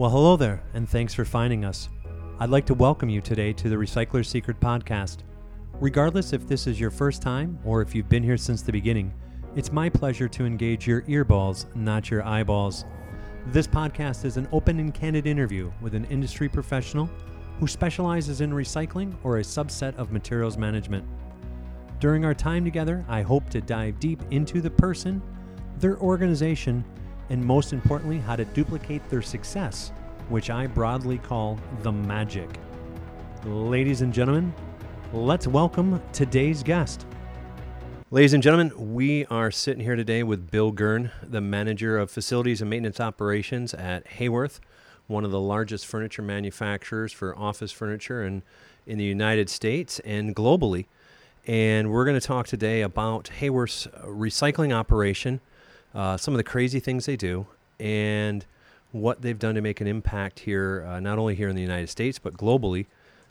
[0.00, 1.90] Well, hello there, and thanks for finding us.
[2.38, 5.18] I'd like to welcome you today to the Recycler's Secret podcast.
[5.74, 9.12] Regardless if this is your first time or if you've been here since the beginning,
[9.56, 12.86] it's my pleasure to engage your earballs, not your eyeballs.
[13.48, 17.10] This podcast is an open and candid interview with an industry professional
[17.58, 21.04] who specializes in recycling or a subset of materials management.
[21.98, 25.20] During our time together, I hope to dive deep into the person,
[25.78, 26.86] their organization,
[27.30, 29.92] and most importantly, how to duplicate their success,
[30.28, 32.50] which I broadly call the magic.
[33.44, 34.52] Ladies and gentlemen,
[35.12, 37.06] let's welcome today's guest.
[38.10, 42.60] Ladies and gentlemen, we are sitting here today with Bill Gurn, the manager of facilities
[42.60, 44.60] and maintenance operations at Haworth,
[45.06, 48.42] one of the largest furniture manufacturers for office furniture in,
[48.86, 50.86] in the United States and globally.
[51.46, 55.40] And we're going to talk today about Haworth's recycling operation,
[55.94, 57.46] uh, some of the crazy things they do,
[57.78, 58.44] and
[58.92, 61.88] what they've done to make an impact here, uh, not only here in the United
[61.88, 62.86] States, but globally,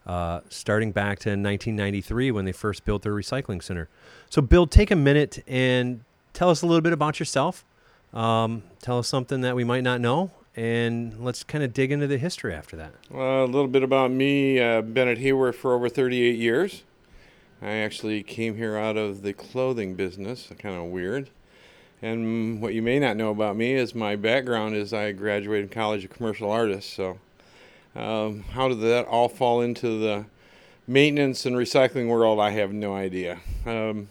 [0.05, 3.89] uh, starting back to 1993 when they first built their recycling center.
[4.29, 6.01] So, Bill, take a minute and
[6.33, 7.65] tell us a little bit about yourself.
[8.13, 12.07] Um, tell us something that we might not know, and let's kind of dig into
[12.07, 12.93] the history after that.
[13.11, 14.61] Well, a little bit about me.
[14.61, 16.83] I've been at Haworth for over 38 years.
[17.61, 21.29] I actually came here out of the clothing business, kind of weird.
[22.01, 26.05] And what you may not know about me is my background is I graduated College
[26.05, 26.91] of Commercial Artists.
[26.91, 27.19] So,
[27.95, 30.25] um, how did that all fall into the
[30.87, 32.39] maintenance and recycling world?
[32.39, 33.39] I have no idea.
[33.65, 34.07] Um,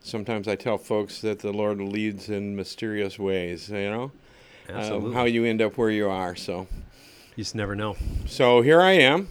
[0.00, 4.12] sometimes I tell folks that the Lord leads in mysterious ways, you know,
[4.72, 6.36] um, how you end up where you are.
[6.36, 6.68] So,
[7.34, 7.96] you just never know.
[8.26, 9.28] So, here I am.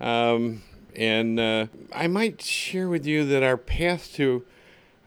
[0.00, 0.62] Um,
[0.94, 4.44] and uh, I might share with you that our path to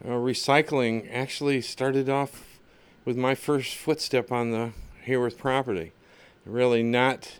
[0.04, 2.58] uh, recycling actually started off
[3.04, 4.72] with my first footstep on the
[5.06, 5.92] Haworth property.
[6.44, 7.38] Really, not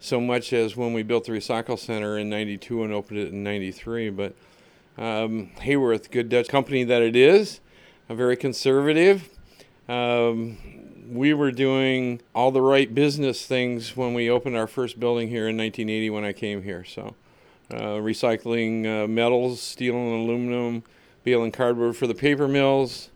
[0.00, 3.44] so much as when we built the recycle center in 92 and opened it in
[3.44, 4.34] 93, but
[4.98, 7.60] um, Haworth, good Dutch company that it is,
[8.08, 9.28] a very conservative.
[9.88, 10.58] Um,
[11.08, 15.48] we were doing all the right business things when we opened our first building here
[15.48, 16.84] in 1980 when I came here.
[16.84, 17.14] So
[17.72, 20.84] uh, recycling uh, metals, steel and aluminum,
[21.24, 23.10] baling cardboard for the paper mills.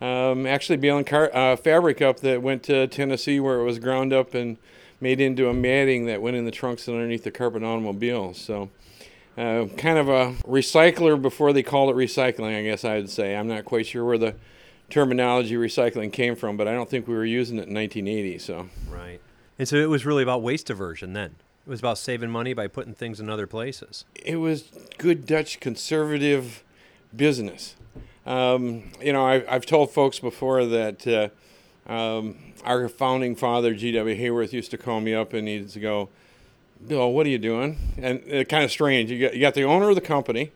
[0.00, 4.12] Um, actually, baling car- uh, fabric up that went to Tennessee where it was ground
[4.12, 4.56] up and
[5.00, 8.38] made into a matting that went in the trunks underneath the carpet automobiles.
[8.38, 8.70] So,
[9.36, 13.36] uh, kind of a recycler before they called it recycling, I guess I'd say.
[13.36, 14.34] I'm not quite sure where the
[14.90, 18.38] terminology recycling came from, but I don't think we were using it in 1980.
[18.38, 19.20] So, right.
[19.58, 21.36] And so it was really about waste diversion then.
[21.66, 24.04] It was about saving money by putting things in other places.
[24.14, 24.64] It was
[24.98, 26.64] good Dutch conservative
[27.14, 27.76] business.
[28.26, 34.16] Um, you know, I, have told folks before that uh, um, our founding father, G.W.
[34.16, 36.08] Haworth, used to call me up and he'd go,
[36.86, 37.78] Bill, what are you doing?
[37.98, 39.10] And uh, kind of strange.
[39.10, 40.52] You got, you got the owner of the company,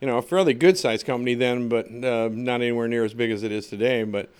[0.00, 3.30] you know, a fairly good sized company then, but uh, not anywhere near as big
[3.30, 4.04] as it is today.
[4.04, 4.30] But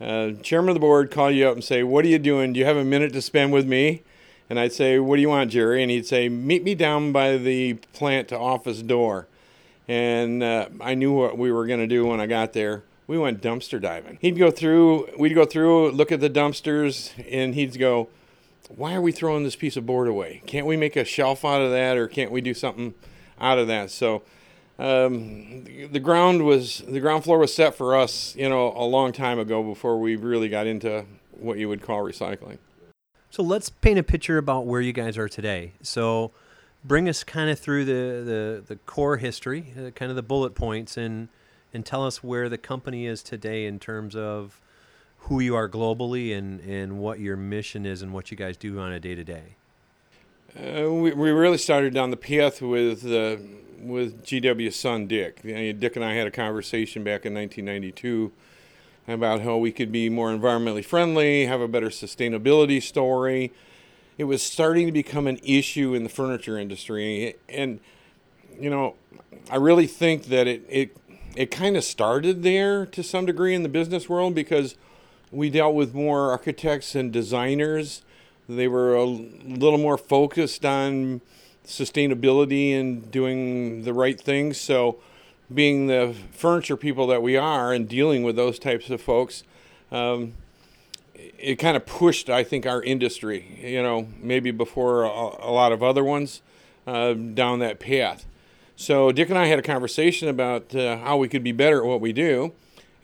[0.00, 2.52] uh, chairman of the board call you up and say, What are you doing?
[2.52, 4.02] Do you have a minute to spend with me?
[4.50, 5.82] And I'd say, What do you want, Jerry?
[5.82, 9.28] And he'd say, Meet me down by the plant to office door.
[9.86, 12.84] And uh, I knew what we were going to do when I got there.
[13.06, 14.18] We went dumpster diving.
[14.20, 18.08] He'd go through, we'd go through, look at the dumpsters, and he'd go,
[18.68, 20.42] Why are we throwing this piece of board away?
[20.46, 22.94] Can't we make a shelf out of that, or can't we do something
[23.38, 23.90] out of that?
[23.90, 24.22] So,
[24.78, 29.12] um, the ground was the ground floor was set for us, you know, a long
[29.12, 32.58] time ago before we really got into what you would call recycling.
[33.30, 35.72] So let's paint a picture about where you guys are today.
[35.82, 36.30] So
[36.84, 40.54] bring us kind of through the, the, the core history, uh, kind of the bullet
[40.54, 41.28] points, and
[41.72, 44.60] and tell us where the company is today in terms of
[45.18, 48.78] who you are globally and, and what your mission is and what you guys do
[48.78, 49.56] on a day to day.
[50.56, 53.38] We, we really started down the path with uh,
[53.80, 55.42] with GW's son Dick.
[55.42, 58.32] Dick and I had a conversation back in 1992
[59.08, 63.52] about how we could be more environmentally friendly, have a better sustainability story.
[64.16, 67.80] It was starting to become an issue in the furniture industry, and
[68.58, 68.94] you know,
[69.50, 70.96] I really think that it it
[71.36, 74.76] it kind of started there to some degree in the business world because
[75.32, 78.02] we dealt with more architects and designers.
[78.48, 81.20] They were a little more focused on
[81.66, 84.60] sustainability and doing the right things.
[84.60, 84.98] So
[85.52, 89.42] being the furniture people that we are and dealing with those types of folks,
[89.90, 90.34] um,
[91.14, 95.72] it kind of pushed, I think, our industry, you know, maybe before a, a lot
[95.72, 96.42] of other ones,
[96.86, 98.26] uh, down that path.
[98.76, 101.86] So Dick and I had a conversation about uh, how we could be better at
[101.86, 102.52] what we do.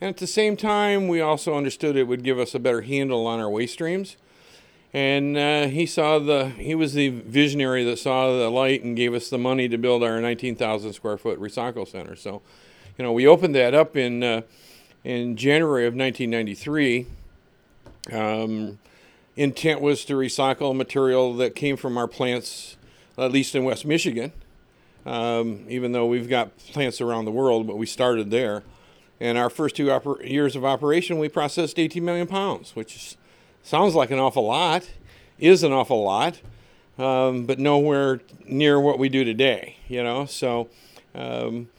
[0.01, 3.27] And at the same time, we also understood it would give us a better handle
[3.27, 4.17] on our waste streams.
[4.93, 9.13] and uh, he saw the he was the visionary that saw the light and gave
[9.13, 12.15] us the money to build our 19,000 square foot recycle center.
[12.15, 12.41] So,
[12.97, 14.41] you know, we opened that up in uh,
[15.03, 17.05] in January of 1993.
[18.11, 18.79] Um,
[19.35, 22.77] intent was to recycle material that came from our plants,
[23.17, 24.31] at least in West Michigan.
[25.05, 28.63] Um, even though we've got plants around the world, but we started there.
[29.19, 33.17] And our first two oper- years of operation, we processed 18 million pounds, which
[33.63, 34.89] sounds like an awful lot,
[35.39, 36.39] is an awful lot,
[36.99, 39.77] um, but nowhere near what we do today.
[39.87, 40.69] You know, so
[41.15, 41.69] um,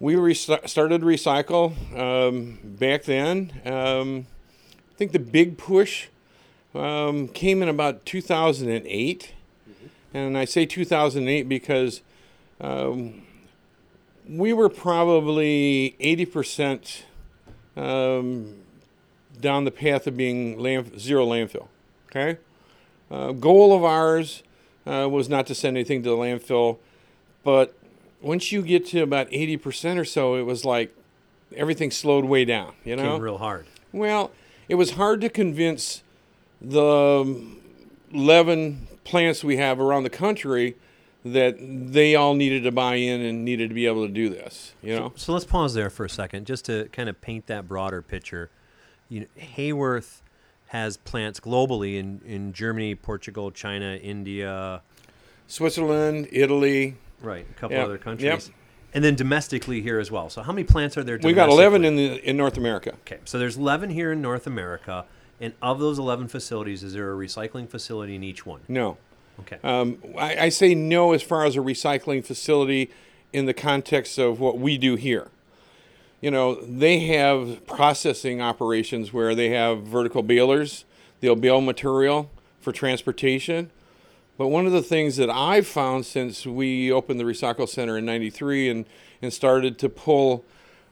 [0.00, 4.26] we re- started recycle um, back then.
[4.98, 6.08] Um, I think the big push
[6.74, 9.32] um, came in about 2008,
[10.12, 12.02] and I say 2008 because
[12.60, 13.22] um,
[14.28, 17.02] we were probably 80%
[17.76, 21.68] down the path of being land, zero landfill.
[22.10, 22.38] Okay,
[23.10, 24.42] uh, goal of ours
[24.86, 26.78] uh, was not to send anything to the landfill,
[27.44, 27.74] but
[28.20, 30.92] once you get to about eighty percent or so, it was like
[31.54, 32.72] everything slowed way down.
[32.84, 33.66] You know, Came real hard.
[33.92, 34.32] Well,
[34.68, 36.02] it was hard to convince
[36.60, 37.60] the um,
[38.12, 40.76] eleven plants we have around the country
[41.24, 44.72] that they all needed to buy in and needed to be able to do this.
[44.82, 45.08] You know.
[45.16, 48.02] So, so let's pause there for a second, just to kind of paint that broader
[48.02, 48.50] picture
[49.08, 50.20] you know, Haworth
[50.68, 54.82] has plants globally in, in Germany, Portugal, China, India,
[55.46, 56.96] Switzerland, Italy.
[57.22, 58.24] Right, a couple Yep, other countries.
[58.48, 58.56] yep.
[58.94, 60.30] And then domestically here as well.
[60.30, 62.94] So how many plants are there We got 11 in the in North America.
[63.06, 65.04] Okay, so there's 11 here in North America.
[65.40, 68.60] And of those 11 facilities, is there a recycling facility in each one?
[68.66, 68.96] No.
[69.40, 69.58] Okay.
[69.62, 72.90] Um, I, I say no as far as a recycling facility
[73.32, 75.28] in the context of what we do here.
[76.20, 80.84] You know, they have processing operations where they have vertical balers,
[81.20, 82.30] they'll bale material
[82.60, 83.70] for transportation.
[84.38, 88.06] But one of the things that I've found since we opened the Recycle Center in
[88.06, 88.86] 93 and,
[89.20, 90.44] and started to pull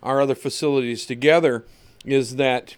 [0.03, 1.65] our other facilities together
[2.05, 2.77] is that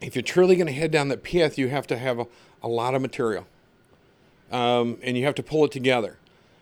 [0.00, 2.26] if you're truly going to head down that path, you have to have a,
[2.62, 3.46] a lot of material
[4.50, 6.18] um, and you have to pull it together.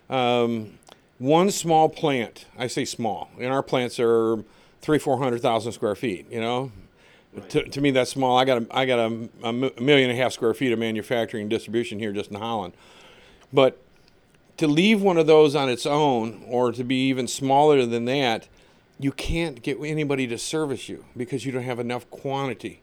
[0.08, 0.78] Um,
[1.18, 4.44] one small plant, I say small, and our plants are
[4.82, 6.30] three, four hundred thousand square feet.
[6.30, 6.72] You know,
[7.48, 8.36] to, to me that's small.
[8.36, 11.42] I got a, I got a, a million and a half square feet of manufacturing
[11.42, 12.74] and distribution here just in Holland,
[13.52, 13.78] but
[14.56, 18.48] to leave one of those on its own, or to be even smaller than that,
[18.98, 22.80] you can't get anybody to service you because you don't have enough quantity.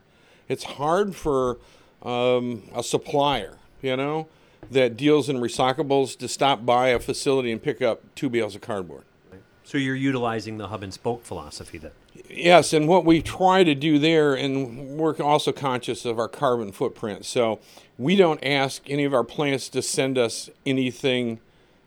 [0.48, 1.58] It's hard for
[2.04, 4.28] um, a supplier, you know,
[4.70, 8.62] that deals in recyclables to stop by a facility and pick up two bales of
[8.62, 9.04] cardboard.
[9.64, 11.92] So you're utilizing the hub and spoke philosophy then?
[12.30, 16.72] Yes, and what we try to do there, and we're also conscious of our carbon
[16.72, 17.26] footprint.
[17.26, 17.60] So
[17.98, 21.40] we don't ask any of our plants to send us anything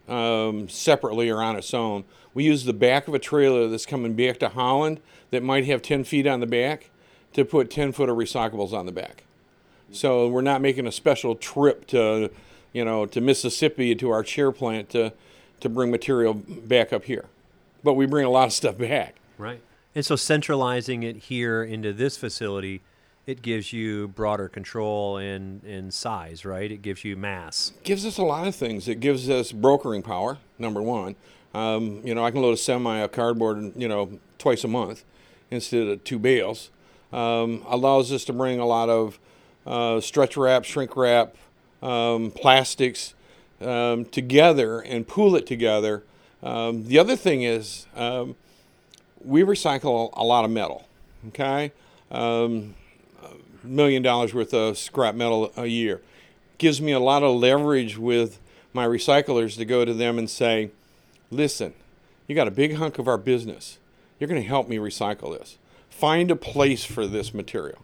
[0.08, 2.05] um, separately or on its own.
[2.34, 5.00] We use the back of a trailer that's coming back to Holland
[5.31, 6.90] that might have 10 feet on the back
[7.32, 9.25] to put 10 foot of recyclables on the back.
[9.93, 12.31] So we're not making a special trip to,
[12.72, 15.12] you know, to Mississippi to our chair plant to,
[15.61, 17.26] to bring material back up here.
[17.82, 19.17] But we bring a lot of stuff back.
[19.38, 19.61] Right.
[19.96, 22.82] And so centralizing it here into this facility,
[23.26, 26.70] it gives you broader control and, and size, right?
[26.70, 27.72] It gives you mass.
[27.82, 28.88] gives us a lot of things.
[28.88, 31.17] It gives us brokering power, number one.
[31.55, 35.03] Um, you know, I can load a semi of cardboard, you know, twice a month
[35.50, 36.69] instead of two bales.
[37.10, 39.19] Um, allows us to bring a lot of
[39.67, 41.36] uh, stretch wrap, shrink wrap,
[41.82, 43.15] um, plastics
[43.62, 46.05] um, together and pool it together.
[46.43, 48.36] Um, the other thing is um,
[49.27, 50.87] we recycle a lot of metal.
[51.29, 51.73] Okay,
[52.11, 52.75] um,
[53.63, 56.01] million dollars worth of scrap metal a year
[56.59, 58.39] gives me a lot of leverage with
[58.73, 60.71] my recyclers to go to them and say,
[61.31, 61.75] "Listen,
[62.27, 63.79] you got a big hunk of our business.
[64.19, 65.59] You're going to help me recycle this.
[65.91, 67.79] Find a place for this material."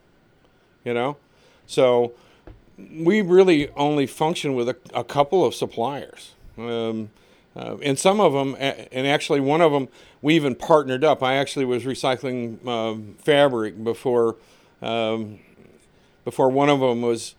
[0.85, 1.17] You know,
[1.67, 2.13] so
[2.79, 6.33] we really only function with a, a couple of suppliers.
[6.57, 7.11] Um,
[7.55, 9.89] uh, and some of them, and actually one of them,
[10.23, 11.23] we even partnered up.
[11.23, 14.37] I actually was recycling um, fabric before,
[14.81, 15.39] um,
[16.25, 17.35] before one of them was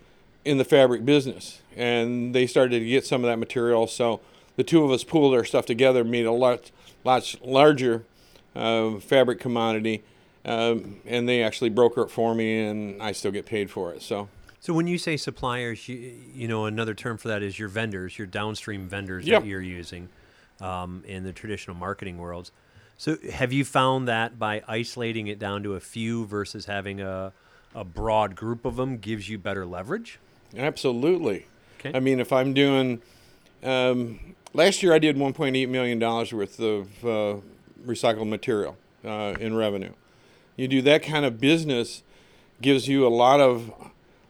[0.45, 3.87] in the fabric business, and they started to get some of that material.
[3.87, 4.19] So
[4.55, 6.69] the two of us pooled our stuff together, made a lot,
[7.03, 8.05] lot larger
[8.55, 10.03] uh, fabric commodity,
[10.45, 14.01] um, and they actually broker it for me, and I still get paid for it.
[14.01, 14.29] So.
[14.63, 18.17] So when you say suppliers, you, you know another term for that is your vendors,
[18.17, 19.41] your downstream vendors Yep.
[19.41, 20.07] that you're using
[20.61, 22.53] um, in the traditional marketing worlds.
[22.97, 27.33] So have you found that by isolating it down to a few versus having a,
[27.75, 30.17] a broad group of them gives you better leverage?
[30.55, 31.45] Absolutely.
[31.81, 31.91] Okay.
[31.93, 33.01] I mean, if I'm doing,
[33.63, 37.41] um, last year I did 1.8 million dollars worth of uh,
[37.85, 39.91] recycled material uh, in revenue.
[40.55, 42.01] You do that kind of business,
[42.61, 43.69] gives you a lot of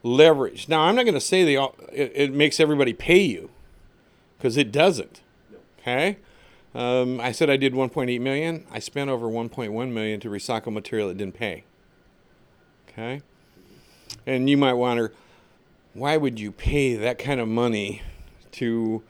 [0.03, 0.69] leverage.
[0.69, 3.49] Now, I'm not going to say they all, it, it makes everybody pay you,
[4.37, 5.21] because it doesn't.
[5.79, 6.17] Okay.
[6.75, 8.65] Um, I said I did 1.8 million.
[8.71, 11.63] I spent over 1.1 million to recycle material that didn't pay.
[12.89, 13.21] Okay.
[14.25, 15.13] And you might wonder,
[15.93, 18.01] why would you pay that kind of money
[18.53, 19.03] to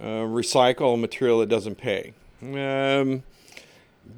[0.00, 2.14] uh, recycle material that doesn't pay?
[2.42, 3.22] Um,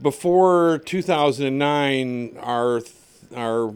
[0.03, 2.81] before 2009, our
[3.35, 3.75] our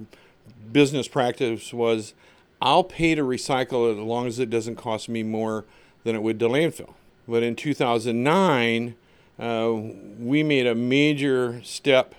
[0.70, 2.14] business practice was,
[2.62, 5.64] I'll pay to recycle it as long as it doesn't cost me more
[6.04, 6.94] than it would to landfill.
[7.26, 8.94] But in 2009,
[9.38, 9.72] uh,
[10.18, 12.14] we made a major step,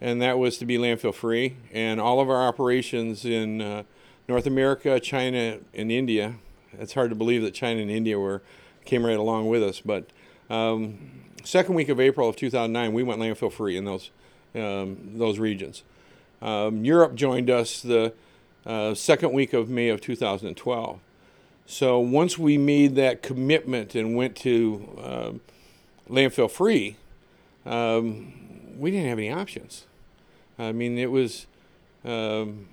[0.00, 1.56] and that was to be landfill free.
[1.72, 3.84] And all of our operations in uh,
[4.28, 6.34] North America, China, and India.
[6.78, 8.42] It's hard to believe that China and India were
[8.84, 9.80] came right along with us.
[9.80, 10.06] But
[10.50, 10.98] um,
[11.44, 14.10] second week of April of 2009, we went landfill free in those
[14.54, 15.82] um, those regions.
[16.42, 18.12] Um, Europe joined us the
[18.68, 21.00] uh, second week of May of 2012.
[21.66, 25.40] So once we made that commitment and went to um,
[26.08, 26.96] landfill free,
[27.66, 28.32] um,
[28.78, 29.86] we didn't have any options.
[30.58, 31.46] I mean, it was
[32.04, 32.68] um,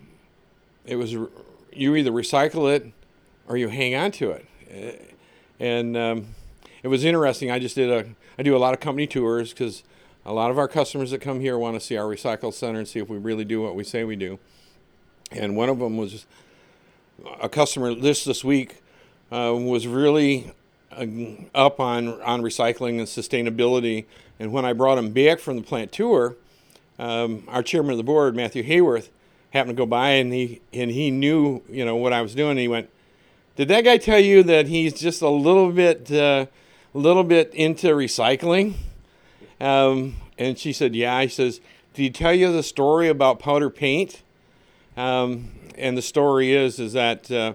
[0.85, 2.91] it was you either recycle it
[3.47, 4.45] or you hang on to it.
[4.69, 5.03] Uh,
[5.59, 6.27] and um,
[6.83, 7.51] it was interesting.
[7.51, 8.05] I just did a
[8.37, 9.83] I do a lot of company tours because
[10.25, 12.87] a lot of our customers that come here want to see our recycle center and
[12.87, 14.39] see if we really do what we say we do.
[15.35, 16.25] And one of them was
[17.41, 18.81] a customer this this week
[19.31, 20.51] uh, was really
[20.91, 21.05] uh,
[21.53, 24.05] up on on recycling and sustainability.
[24.39, 26.35] And when I brought him back from the plant tour,
[26.99, 29.09] um, our chairman of the board, Matthew Haworth,
[29.51, 32.51] happened to go by and he and he knew you know what I was doing.
[32.51, 32.89] And he went,
[33.55, 36.45] "Did that guy tell you that he's just a little bit uh,
[36.93, 38.73] a little bit into recycling?"
[39.59, 41.59] Um, and she said, "Yeah." He says,
[41.93, 44.21] "Did he tell you the story about powder paint?"
[44.97, 47.53] Um, and the story is is that uh,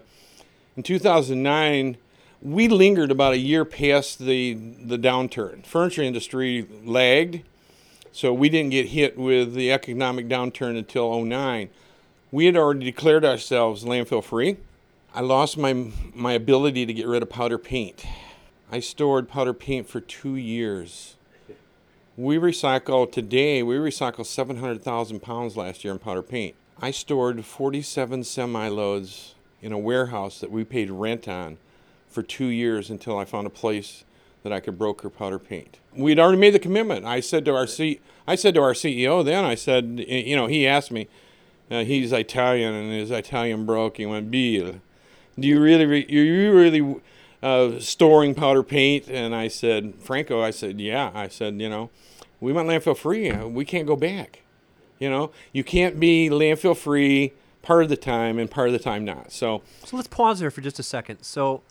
[0.76, 1.96] in 2009
[2.42, 5.64] we lingered about a year past the the downturn.
[5.64, 7.42] Furniture industry lagged,
[8.12, 11.70] so we didn't get hit with the economic downturn until 09.
[12.32, 14.56] We had already declared ourselves landfill free.
[15.14, 18.04] I lost my my ability to get rid of powder paint.
[18.72, 21.16] I stored powder paint for two years.
[22.16, 23.62] We recycle today.
[23.62, 26.54] We recycle 700,000 pounds last year in powder paint.
[26.82, 31.58] I stored 47 semi loads in a warehouse that we paid rent on
[32.08, 34.04] for two years until I found a place
[34.42, 35.78] that I could broker powder paint.
[35.94, 37.04] We'd already made the commitment.
[37.04, 40.46] I said to our C, I said to our CEO then, I said, you know,
[40.46, 41.08] he asked me,
[41.70, 43.98] uh, he's Italian and his Italian broke.
[43.98, 44.80] He went, Bill,
[45.38, 47.00] do you really, re- are you really
[47.42, 49.06] uh, storing powder paint?
[49.10, 51.10] And I said, Franco, I said, yeah.
[51.14, 51.90] I said, you know,
[52.40, 53.30] we went landfill free.
[53.30, 54.40] We can't go back.
[55.00, 58.78] You know, you can't be landfill free part of the time and part of the
[58.78, 59.32] time not.
[59.32, 61.22] So, so let's pause there for just a second.
[61.22, 61.62] So,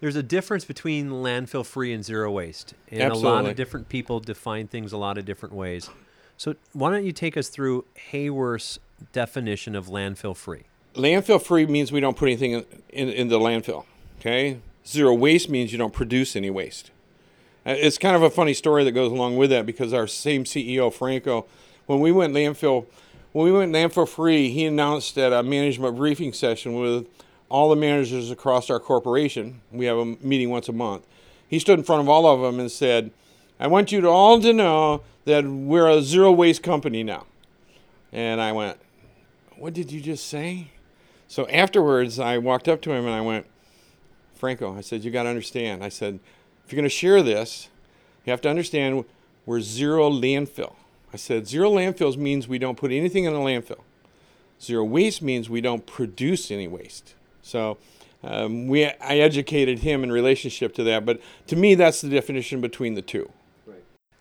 [0.00, 3.30] there's a difference between landfill free and zero waste, and Absolutely.
[3.30, 5.88] a lot of different people define things a lot of different ways.
[6.36, 8.80] So, why don't you take us through Haworth's
[9.12, 10.64] definition of landfill free?
[10.94, 13.84] Landfill free means we don't put anything in, in, in the landfill.
[14.18, 14.58] Okay.
[14.84, 16.90] Zero waste means you don't produce any waste.
[17.64, 20.42] Uh, It's kind of a funny story that goes along with that because our same
[20.42, 21.46] CEO Franco,
[21.86, 22.86] when we went landfill,
[23.32, 27.06] when we went landfill free, he announced at a management briefing session with
[27.48, 29.60] all the managers across our corporation.
[29.70, 31.06] We have a meeting once a month.
[31.46, 33.10] He stood in front of all of them and said,
[33.60, 37.26] "I want you to all to know that we're a zero waste company now."
[38.12, 38.78] And I went,
[39.56, 40.68] "What did you just say?"
[41.32, 43.46] So afterwards, I walked up to him and I went,
[44.34, 45.82] Franco, I said, you got to understand.
[45.82, 46.20] I said,
[46.66, 47.68] if you're going to share this,
[48.26, 49.06] you have to understand
[49.46, 50.74] we're zero landfill.
[51.12, 53.80] I said, zero landfills means we don't put anything in a landfill.
[54.60, 57.14] Zero waste means we don't produce any waste.
[57.42, 57.78] So
[58.22, 61.04] um, we, I educated him in relationship to that.
[61.04, 63.30] But to me, that's the definition between the two.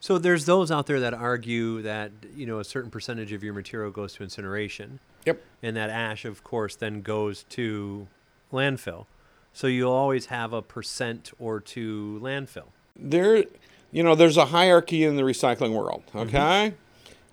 [0.02, 3.54] So there's those out there that argue that you know a certain percentage of your
[3.54, 5.00] material goes to incineration.
[5.26, 5.40] Yep.
[5.62, 8.08] And that ash, of course, then goes to
[8.52, 9.06] landfill.
[9.54, 12.70] So you'll always have a percent or two landfill.
[12.96, 13.44] There,
[13.92, 16.04] you know, there's a hierarchy in the recycling world.
[16.16, 16.74] Okay.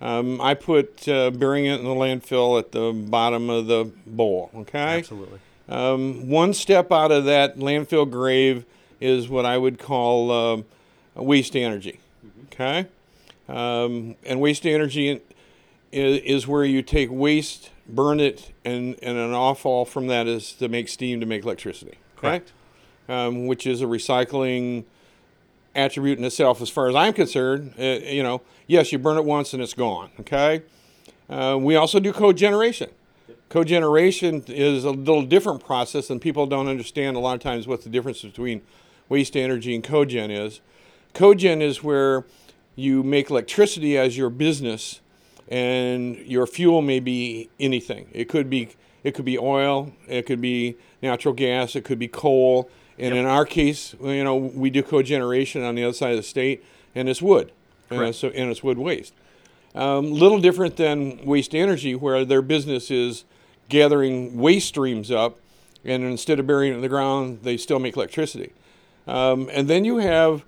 [0.00, 4.50] Um, I put uh, burying it in the landfill at the bottom of the bowl.
[4.54, 4.98] Okay.
[4.98, 5.40] Absolutely.
[5.68, 8.64] Um, one step out of that landfill grave
[9.00, 10.64] is what I would call um
[11.14, 12.00] waste energy.
[12.46, 12.86] Okay,
[13.48, 15.20] um, and waste energy
[15.92, 20.52] is, is where you take waste burn it, and, and an offall from that is
[20.52, 21.92] to make steam to make electricity.
[22.18, 22.28] Okay?
[22.28, 22.52] Correct.
[23.08, 24.84] Um, which is a recycling
[25.78, 27.74] attribute in itself, as far as I'm concerned.
[27.78, 30.10] Uh, you know, yes, you burn it once and it's gone.
[30.20, 30.62] Okay.
[31.28, 32.90] Uh, we also do cogeneration.
[33.50, 37.82] Cogeneration is a little different process, and people don't understand a lot of times what
[37.82, 38.60] the difference between
[39.08, 40.60] waste energy and cogen is.
[41.14, 42.26] Cogen is where
[42.76, 45.00] you make electricity as your business,
[45.48, 48.08] and your fuel may be anything.
[48.12, 48.70] It could be
[49.02, 52.68] it could be oil, it could be natural gas, it could be coal.
[52.98, 56.22] And in our case, you know, we do cogeneration on the other side of the
[56.22, 56.64] state,
[56.94, 57.52] and it's wood,
[57.90, 59.14] and it's, and it's wood waste.
[59.74, 63.24] Um, little different than waste energy, where their business is
[63.68, 65.38] gathering waste streams up,
[65.84, 68.52] and instead of burying it in the ground, they still make electricity.
[69.06, 70.44] Um, and then you have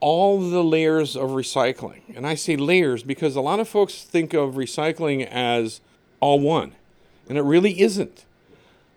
[0.00, 2.02] all the layers of recycling.
[2.14, 5.80] And I say layers because a lot of folks think of recycling as
[6.20, 6.72] all one,
[7.28, 8.25] and it really isn't.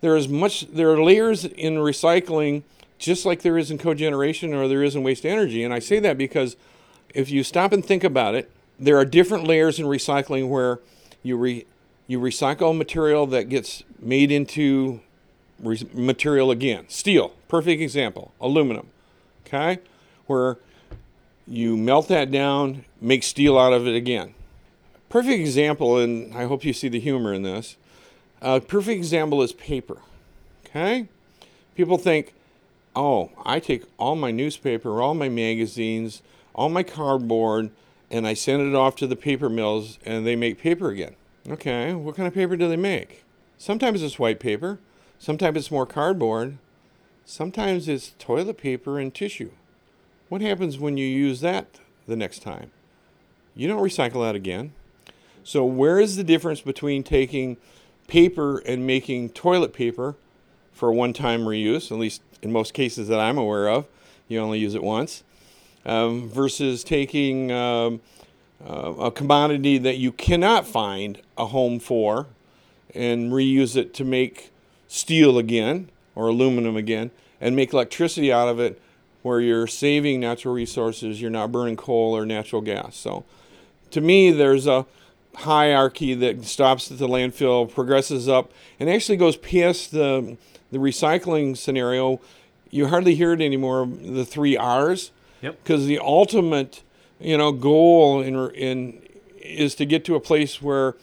[0.00, 2.62] There is much there are layers in recycling
[3.00, 5.64] just like there is in cogeneration or there is in waste energy.
[5.64, 6.56] And I say that because
[7.14, 10.80] if you stop and think about it, there are different layers in recycling where
[11.22, 11.66] you re,
[12.06, 15.00] you recycle material that gets made into
[15.62, 16.88] re- material again.
[16.88, 18.32] Steel, perfect example.
[18.40, 18.88] Aluminum,
[19.46, 19.78] okay,
[20.26, 20.58] where
[21.46, 24.34] you melt that down, make steel out of it again.
[25.08, 27.76] Perfect example, and I hope you see the humor in this.
[28.40, 29.98] A perfect example is paper.
[30.66, 31.08] Okay?
[31.74, 32.34] People think,
[32.96, 36.22] oh, I take all my newspaper, all my magazines,
[36.54, 37.70] all my cardboard,
[38.10, 41.14] and I send it off to the paper mills and they make paper again.
[41.48, 43.24] Okay, what kind of paper do they make?
[43.56, 44.78] Sometimes it's white paper,
[45.18, 46.58] sometimes it's more cardboard,
[47.24, 49.50] sometimes it's toilet paper and tissue.
[50.28, 52.70] What happens when you use that the next time?
[53.54, 54.72] You don't recycle that again.
[55.42, 57.56] So, where is the difference between taking
[58.10, 60.16] paper and making toilet paper
[60.72, 63.86] for one time reuse, at least in most cases that I'm aware of?
[64.28, 65.22] You only use it once,
[65.86, 68.00] um, versus taking um,
[68.68, 72.26] uh, a commodity that you cannot find a home for
[72.94, 74.50] and reuse it to make
[74.88, 78.80] steel again or aluminum again and make electricity out of it
[79.22, 82.96] where you're saving natural resources, you're not burning coal or natural gas.
[82.96, 83.24] So,
[83.92, 84.86] to me, there's a
[85.36, 90.36] hierarchy that stops at the landfill, progresses up, and actually goes past the
[90.72, 92.20] the recycling scenario.
[92.70, 93.86] You hardly hear it anymore.
[93.86, 95.10] The three R's,
[95.42, 95.58] Yep.
[95.62, 96.82] because the ultimate,
[97.20, 99.02] you know, goal in in
[99.40, 100.94] is to get to a place where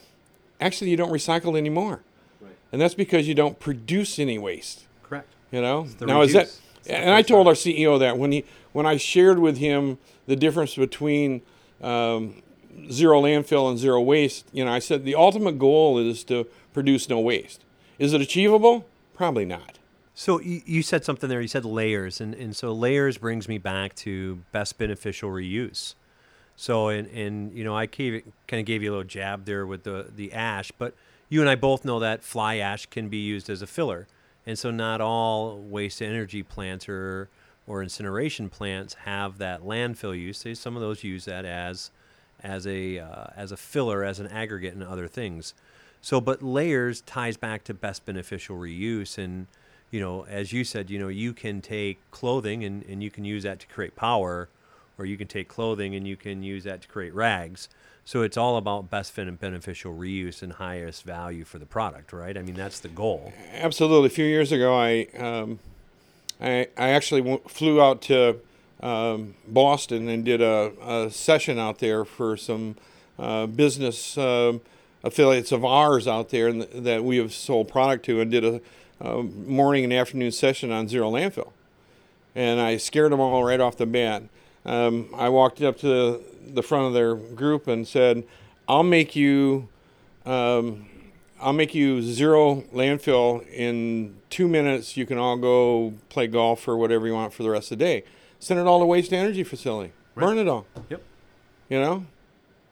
[0.61, 2.01] actually you don't recycle anymore,
[2.39, 2.51] Right.
[2.71, 4.85] and that's because you don't produce any waste.
[5.03, 5.27] Correct.
[5.51, 6.51] You know, now is that?
[6.89, 10.75] And I told our CEO that when he when I shared with him the difference
[10.75, 11.41] between
[11.81, 12.41] um,
[12.91, 17.09] zero landfill and zero waste, you know, I said the ultimate goal is to produce
[17.09, 17.63] no waste.
[17.99, 18.85] Is it achievable?
[19.15, 19.79] Probably not.
[20.13, 21.41] So you, said something there.
[21.41, 25.93] You said layers, and, and so layers brings me back to best beneficial reuse.
[26.55, 29.83] So and and you know I kind of gave you a little jab there with
[29.83, 30.95] the the ash, but
[31.29, 34.07] you and I both know that fly ash can be used as a filler,
[34.43, 37.29] and so not all waste energy plants or
[37.67, 40.39] or incineration plants have that landfill use.
[40.39, 41.91] Say some of those use that as
[42.43, 45.53] as a uh, as a filler, as an aggregate, and other things.
[46.01, 49.47] So, but layers ties back to best beneficial reuse, and
[49.91, 53.25] you know, as you said, you know, you can take clothing and, and you can
[53.25, 54.49] use that to create power,
[54.97, 57.69] or you can take clothing and you can use that to create rags.
[58.03, 62.13] So it's all about best fit and beneficial reuse and highest value for the product,
[62.13, 62.37] right?
[62.37, 63.33] I mean, that's the goal.
[63.53, 64.07] Absolutely.
[64.07, 65.59] A few years ago, I um,
[66.39, 68.39] I, I actually flew out to
[68.81, 72.75] um, Boston and did a, a session out there for some
[73.17, 74.61] uh, business um,
[75.03, 78.61] affiliates of ours out there that we have sold product to, and did a,
[78.99, 81.51] a morning and afternoon session on zero landfill.
[82.35, 84.23] And I scared them all right off the bat.
[84.65, 88.23] Um, I walked up to the front of their group and said,
[88.67, 89.69] "I'll make you."
[90.25, 90.87] Um,
[91.39, 94.97] I'll make you zero landfill in two minutes.
[94.97, 97.85] You can all go play golf or whatever you want for the rest of the
[97.85, 98.03] day.
[98.39, 99.93] Send it all to waste energy facility.
[100.15, 100.27] Right.
[100.27, 100.65] Burn it all.
[100.89, 101.01] Yep.
[101.69, 102.05] You know,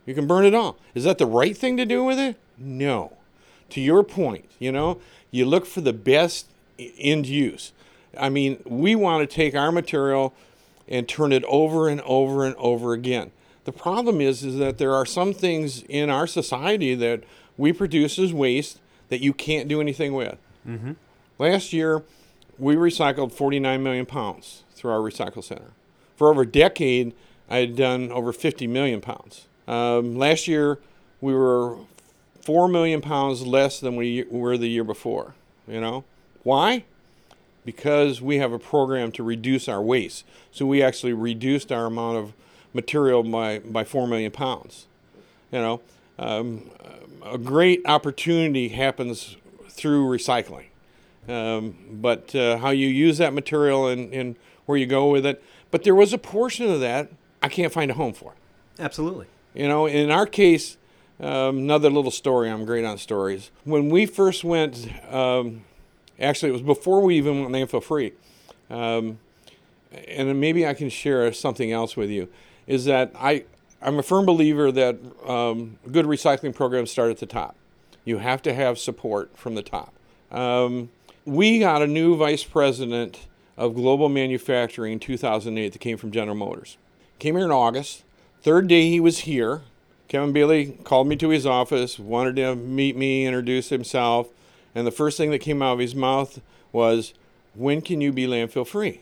[0.06, 0.78] you can burn it all.
[0.93, 2.38] Is that the right thing to do with it?
[2.58, 3.13] No.
[3.71, 4.99] To your point, you know,
[5.32, 6.47] you look for the best
[6.80, 7.73] end use.
[8.17, 10.34] I mean, we want to take our material
[10.88, 13.32] and turn it over and over and over again.
[13.65, 17.23] The problem is, is that there are some things in our society that
[17.58, 20.38] we produce as waste that you can't do anything with.
[20.67, 20.93] Mm-hmm.
[21.39, 22.04] Last year,
[22.58, 25.71] we recycled 49 million pounds through our recycle center.
[26.15, 27.15] For over a decade,
[27.50, 29.48] I had done over 50 million pounds.
[29.67, 30.78] Um, last year,
[31.21, 31.78] we were
[32.41, 35.34] four million pounds less than we were the year before.
[35.67, 36.04] You know,
[36.43, 36.84] why?
[37.65, 40.24] Because we have a program to reduce our waste.
[40.52, 42.34] So we actually reduced our amount of
[42.76, 44.86] material by, by four million pounds.
[45.52, 45.82] You know,
[46.19, 46.69] um,
[47.26, 49.36] a great opportunity happens
[49.67, 50.65] through recycling.
[51.27, 54.35] Um, but uh, how you use that material and, and
[54.65, 55.43] where you go with it.
[55.71, 57.11] But there was a portion of that
[57.41, 58.33] I can't find a home for.
[58.79, 59.27] Absolutely.
[59.53, 60.77] You know, in our case,
[61.19, 62.49] um, another little story.
[62.49, 63.51] I'm great on stories.
[63.63, 65.63] When we first went, um,
[66.19, 68.13] actually, it was before we even went landfill free.
[68.69, 69.19] Um,
[70.07, 72.29] and maybe I can share something else with you.
[72.67, 73.45] Is that I
[73.81, 77.55] I'm a firm believer that um, good recycling programs start at the top.
[78.03, 79.93] You have to have support from the top.
[80.31, 80.89] Um,
[81.25, 83.19] we got a new vice president
[83.57, 86.77] of global manufacturing in 2008 that came from General Motors.
[87.17, 88.03] Came here in August.
[88.43, 89.61] Third day he was here,
[90.07, 94.27] Kevin Bailey called me to his office, wanted to meet me, introduce himself,
[94.75, 97.13] and the first thing that came out of his mouth was,
[97.55, 99.01] When can you be landfill free?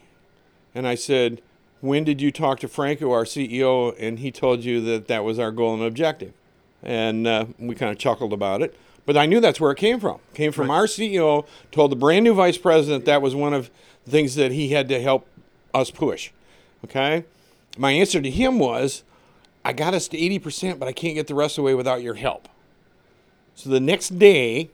[0.74, 1.42] And I said,
[1.82, 5.38] When did you talk to Franco, our CEO, and he told you that that was
[5.38, 6.32] our goal and objective?
[6.82, 8.78] And uh, we kind of chuckled about it.
[9.06, 10.20] But I knew that's where it came from.
[10.32, 10.76] It came from right.
[10.76, 13.70] our CEO, told the brand new vice president that was one of
[14.04, 15.26] the things that he had to help
[15.74, 16.30] us push.
[16.84, 17.24] Okay?
[17.76, 19.02] My answer to him was,
[19.64, 22.48] I got us to 80%, but I can't get the rest away without your help.
[23.54, 24.70] So the next day,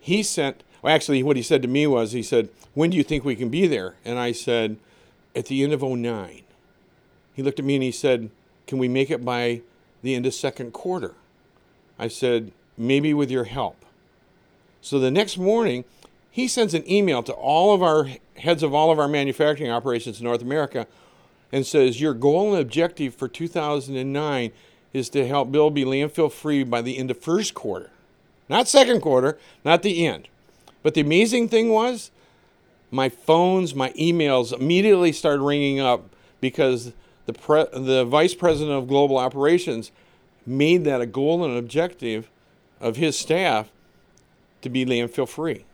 [0.00, 3.02] he sent, well, actually, what he said to me was, he said, When do you
[3.02, 3.96] think we can be there?
[4.04, 4.76] And I said,
[5.34, 6.42] At the end of 09.
[7.34, 8.30] He looked at me and he said,
[8.66, 9.62] Can we make it by
[10.02, 11.14] the end of second quarter?
[11.98, 13.84] I said, Maybe with your help.
[14.80, 15.84] So the next morning,
[16.30, 20.20] he sends an email to all of our heads of all of our manufacturing operations
[20.20, 20.86] in North America
[21.52, 24.52] and says your goal and objective for 2009
[24.92, 27.90] is to help Bill be landfill free by the end of first quarter.
[28.48, 30.28] Not second quarter, not the end.
[30.82, 32.10] But the amazing thing was
[32.90, 36.08] my phones, my emails immediately started ringing up
[36.40, 36.92] because
[37.26, 39.90] the pre- the vice president of global operations
[40.46, 42.30] made that a goal and an objective
[42.80, 43.70] of his staff
[44.62, 45.64] to be landfill free.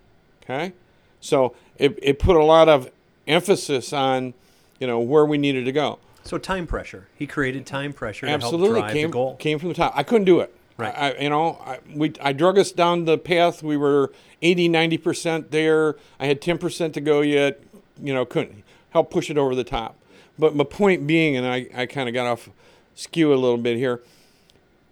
[0.42, 0.72] Okay?
[1.20, 2.90] So it, it put a lot of
[3.26, 4.34] emphasis on
[4.78, 5.98] you know where we needed to go.
[6.24, 7.06] So time pressure.
[7.16, 8.82] He created time pressure Absolutely.
[8.92, 9.92] came, Came from the top.
[9.94, 10.54] I couldn't do it.
[10.76, 10.94] Right.
[10.96, 13.62] I, you know, I, we, I drug us down the path.
[13.62, 14.10] We were
[14.42, 15.96] 80, 90% there.
[16.18, 17.62] I had 10% to go yet.
[18.02, 19.96] You know, couldn't help push it over the top.
[20.36, 22.48] But my point being, and I, I kind of got off
[22.96, 24.02] skew a little bit here,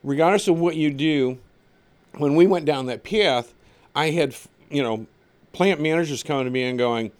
[0.04, 1.38] regardless of what you do,
[2.16, 3.54] when we went down that path,
[3.94, 4.34] I had,
[4.70, 5.06] you know,
[5.52, 7.12] plant managers coming to me and going,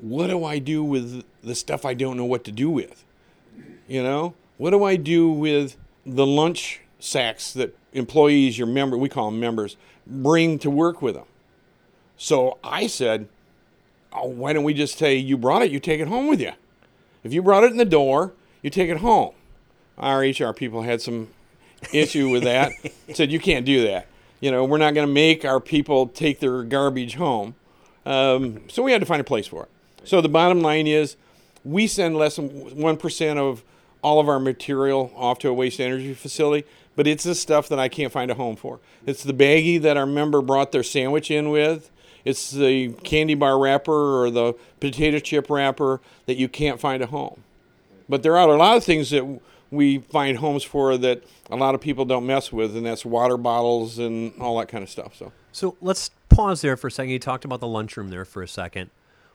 [0.00, 3.04] what do I do with the stuff I don't know what to do with?
[3.86, 9.08] You know, what do I do with the lunch sacks that employees, your member, we
[9.08, 11.26] call them members, bring to work with them?
[12.16, 13.28] So I said,
[14.12, 16.52] oh, why don't we just say, you brought it, you take it home with you?
[17.24, 19.32] If you brought it in the door, you take it home.
[19.98, 21.28] Our HR people had some
[21.92, 22.72] issue with that.
[23.14, 24.06] said, you can't do that.
[24.40, 27.54] You know, we're not going to make our people take their garbage home.
[28.06, 29.70] Um, so we had to find a place for it.
[30.04, 31.16] So the bottom line is
[31.64, 33.62] we send less than 1% of
[34.02, 36.66] all of our material off to a waste energy facility,
[36.96, 38.80] but it's the stuff that I can't find a home for.
[39.06, 41.90] It's the baggie that our member brought their sandwich in with.
[42.24, 47.06] It's the candy bar wrapper or the potato chip wrapper that you can't find a
[47.06, 47.42] home.
[48.08, 49.40] But there are a lot of things that
[49.70, 53.36] we find homes for that a lot of people don't mess with, and that's water
[53.36, 55.16] bottles and all that kind of stuff.
[55.16, 57.10] So, so let's pause there for a second.
[57.10, 58.90] You talked about the lunchroom there for a second.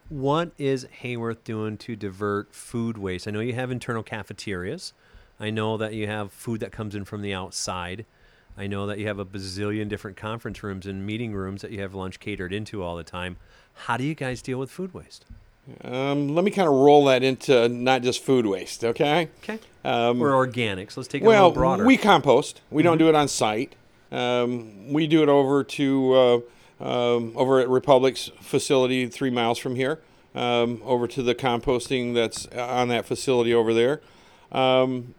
[0.09, 3.27] What is Haworth doing to divert food waste?
[3.27, 4.93] I know you have internal cafeterias.
[5.39, 8.05] I know that you have food that comes in from the outside.
[8.57, 11.81] I know that you have a bazillion different conference rooms and meeting rooms that you
[11.81, 13.37] have lunch catered into all the time.
[13.73, 15.25] How do you guys deal with food waste?
[15.83, 19.29] Um, let me kind of roll that into not just food waste, okay?
[19.43, 19.59] Okay.
[19.83, 20.95] Um, or organics.
[20.95, 21.85] Let's take it well, a little broader.
[21.85, 22.61] we compost.
[22.69, 22.89] We mm-hmm.
[22.89, 23.75] don't do it on site.
[24.11, 26.39] Um, we do it over to uh,
[26.79, 30.01] um, over at Republic's facility three miles from here,
[30.35, 34.01] um, over to the composting that's on that facility over there.
[34.51, 35.15] Um,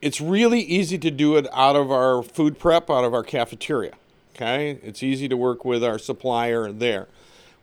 [0.00, 3.92] it's really easy to do it out of our food prep, out of our cafeteria.
[4.34, 7.06] Okay, it's easy to work with our supplier there.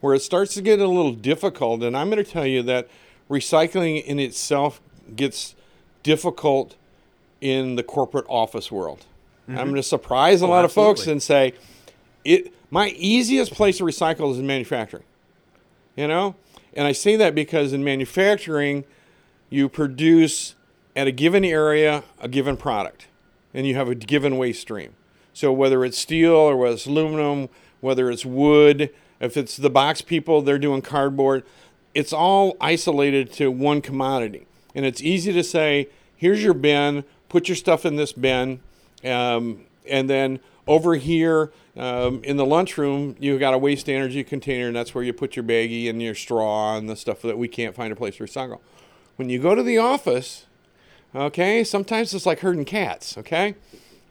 [0.01, 2.87] Where it starts to get a little difficult, and I'm going to tell you that
[3.29, 4.81] recycling in itself
[5.15, 5.55] gets
[6.03, 6.75] difficult
[7.39, 9.05] in the corporate office world.
[9.47, 9.59] Mm-hmm.
[9.59, 10.91] I'm going to surprise a oh, lot absolutely.
[10.91, 11.53] of folks and say,
[12.23, 15.03] it my easiest place to recycle is in manufacturing.
[15.95, 16.35] You know?
[16.73, 18.85] And I say that because in manufacturing,
[19.49, 20.55] you produce
[20.95, 23.07] at a given area a given product
[23.53, 24.93] and you have a given waste stream.
[25.33, 27.49] So whether it's steel or whether it's aluminum,
[27.81, 28.89] whether it's wood,
[29.21, 31.43] if it's the box people, they're doing cardboard.
[31.93, 34.47] It's all isolated to one commodity.
[34.75, 38.61] And it's easy to say, here's your bin, put your stuff in this bin,
[39.05, 44.67] um, and then over here um, in the lunchroom, you've got a waste energy container,
[44.67, 47.47] and that's where you put your baggie and your straw and the stuff that we
[47.47, 48.59] can't find a place to recycle.
[49.15, 50.45] When you go to the office,
[51.15, 53.55] okay, sometimes it's like herding cats, okay?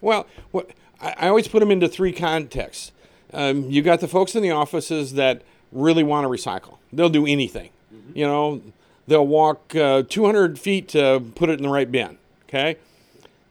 [0.00, 0.70] Well, what,
[1.00, 2.92] I, I always put them into three contexts.
[3.32, 6.78] Um, you got the folks in the offices that really want to recycle.
[6.92, 7.70] They'll do anything.
[7.94, 8.18] Mm-hmm.
[8.18, 8.62] You know,
[9.06, 12.18] they'll walk uh, 200 feet to put it in the right bin.
[12.48, 12.76] Okay.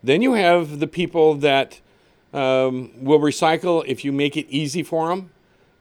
[0.04, 1.80] Then you have the people that
[2.34, 5.32] um, will recycle if you make it easy for them.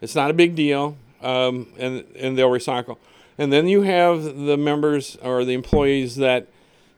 [0.00, 2.98] It's not a big deal, um, and and they'll recycle.
[3.36, 6.48] And then you have the members or the employees that,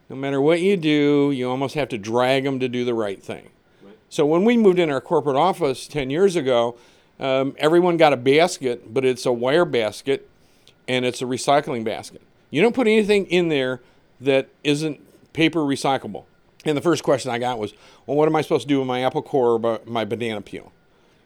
[0.09, 3.21] no matter what you do, you almost have to drag them to do the right
[3.21, 3.49] thing.
[3.83, 3.95] Right.
[4.09, 6.77] So when we moved in our corporate office 10 years ago,
[7.21, 10.27] um, everyone got a basket, but it's a wire basket
[10.87, 12.21] and it's a recycling basket.
[12.49, 13.79] You don't put anything in there
[14.19, 14.99] that isn't
[15.33, 16.25] paper recyclable.
[16.65, 17.73] And the first question I got was,
[18.05, 20.71] well, what am I supposed to do with my apple core or my banana peel?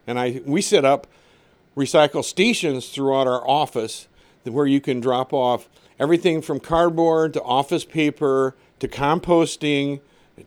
[0.06, 1.08] And I we set up
[1.76, 4.08] recycle stations throughout our office
[4.44, 5.68] where you can drop off
[6.00, 10.00] everything from cardboard to office paper to composting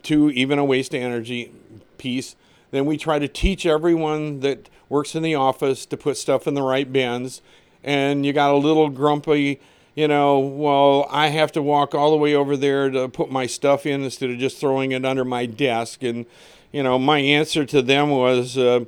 [0.05, 1.53] to even a waste energy
[1.97, 2.37] piece.
[2.71, 6.55] Then we try to teach everyone that works in the office to put stuff in
[6.55, 7.43] the right bins.
[7.85, 9.61] And you got a little grumpy,
[9.95, 13.47] you know, well, I have to walk all the way over there to put my
[13.47, 16.03] stuff in instead of just throwing it under my desk.
[16.03, 16.27] And,
[16.73, 18.85] you know, my answer to them was, uh,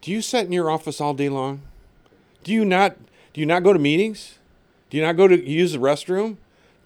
[0.00, 1.62] do you sit in your office all day long?
[2.42, 2.96] Do you not
[3.32, 4.38] do you not go to meetings?
[4.90, 6.36] Do you not go to use the restroom?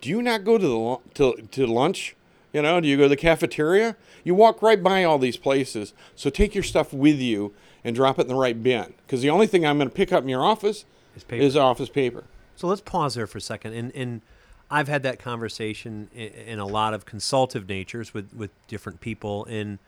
[0.00, 2.14] Do you not go to the to, to lunch?
[2.52, 3.96] You know, do you go to the cafeteria?
[4.24, 5.92] You walk right by all these places.
[6.16, 7.52] So take your stuff with you
[7.84, 8.94] and drop it in the right bin.
[9.06, 10.84] Because the only thing I'm going to pick up in your office
[11.30, 12.24] is office paper.
[12.56, 13.74] So let's pause there for a second.
[13.74, 14.20] And, and
[14.70, 19.44] I've had that conversation in, in, a lot of consultative natures with, with different people.
[19.46, 19.78] And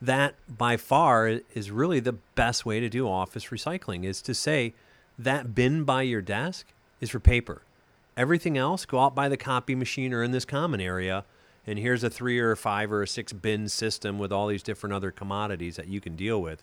[0.00, 4.74] that by far is really the best way to do office recycling is to say
[5.18, 6.66] that bin by your desk
[7.00, 7.62] is for paper.
[8.16, 11.24] Everything else, go out by the copy machine or in this common area.
[11.66, 14.62] And here's a three or a five or a six bin system with all these
[14.62, 16.62] different other commodities that you can deal with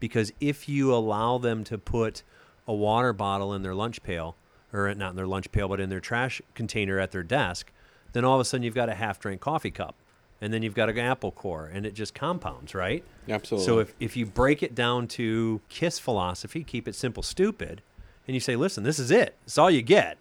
[0.00, 2.22] because if you allow them to put
[2.66, 4.36] a water bottle in their lunch pail,
[4.72, 7.70] or not in their lunch pail, but in their trash container at their desk,
[8.12, 9.94] then all of a sudden you've got a half drink coffee cup.
[10.42, 13.04] And then you've got an apple core, and it just compounds, right?
[13.28, 13.66] Absolutely.
[13.66, 17.82] So if, if you break it down to KISS philosophy, keep it simple, stupid,
[18.26, 19.34] and you say, listen, this is it.
[19.44, 20.16] It's all you get.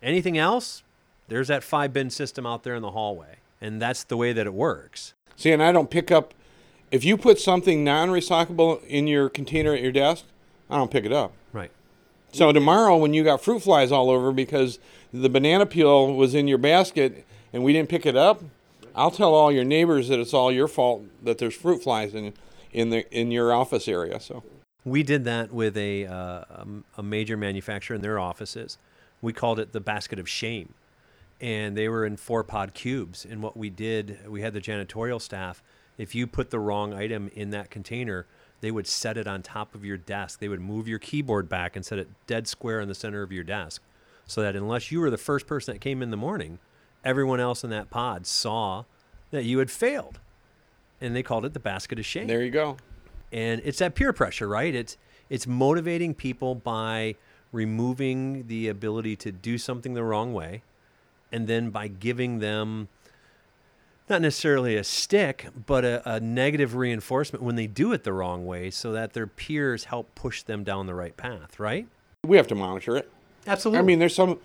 [0.00, 0.84] Anything else,
[1.26, 3.38] there's that five bin system out there in the hallway.
[3.60, 5.14] And that's the way that it works.
[5.34, 6.34] See, and I don't pick up
[6.90, 10.24] if you put something non-recyclable in your container at your desk,
[10.70, 11.32] I don't pick it up.
[11.52, 11.70] Right.
[12.32, 14.78] So tomorrow, when you got fruit flies all over because
[15.12, 18.42] the banana peel was in your basket and we didn't pick it up,
[18.94, 22.32] I'll tell all your neighbors that it's all your fault that there's fruit flies in
[22.72, 24.20] in the in your office area.
[24.20, 24.42] So
[24.84, 26.64] we did that with a uh,
[26.96, 28.78] a major manufacturer in their offices.
[29.22, 30.74] We called it the basket of shame,
[31.40, 33.24] and they were in four pod cubes.
[33.24, 35.62] And what we did, we had the janitorial staff
[35.98, 38.26] if you put the wrong item in that container,
[38.60, 40.40] they would set it on top of your desk.
[40.40, 43.32] They would move your keyboard back and set it dead square in the center of
[43.32, 43.82] your desk.
[44.26, 46.58] So that unless you were the first person that came in the morning,
[47.04, 48.84] everyone else in that pod saw
[49.30, 50.18] that you had failed.
[51.00, 52.26] And they called it the basket of shame.
[52.26, 52.78] There you go.
[53.32, 54.74] And it's that peer pressure, right?
[54.74, 54.96] It's
[55.28, 57.16] it's motivating people by
[57.52, 60.62] removing the ability to do something the wrong way
[61.32, 62.88] and then by giving them
[64.08, 68.44] not necessarily a stick, but a, a, negative reinforcement when they do it the wrong
[68.44, 71.86] way so that their peers help push them down the right path, right?
[72.24, 73.10] We have to monitor it.
[73.46, 73.78] Absolutely.
[73.78, 74.38] I mean, there's some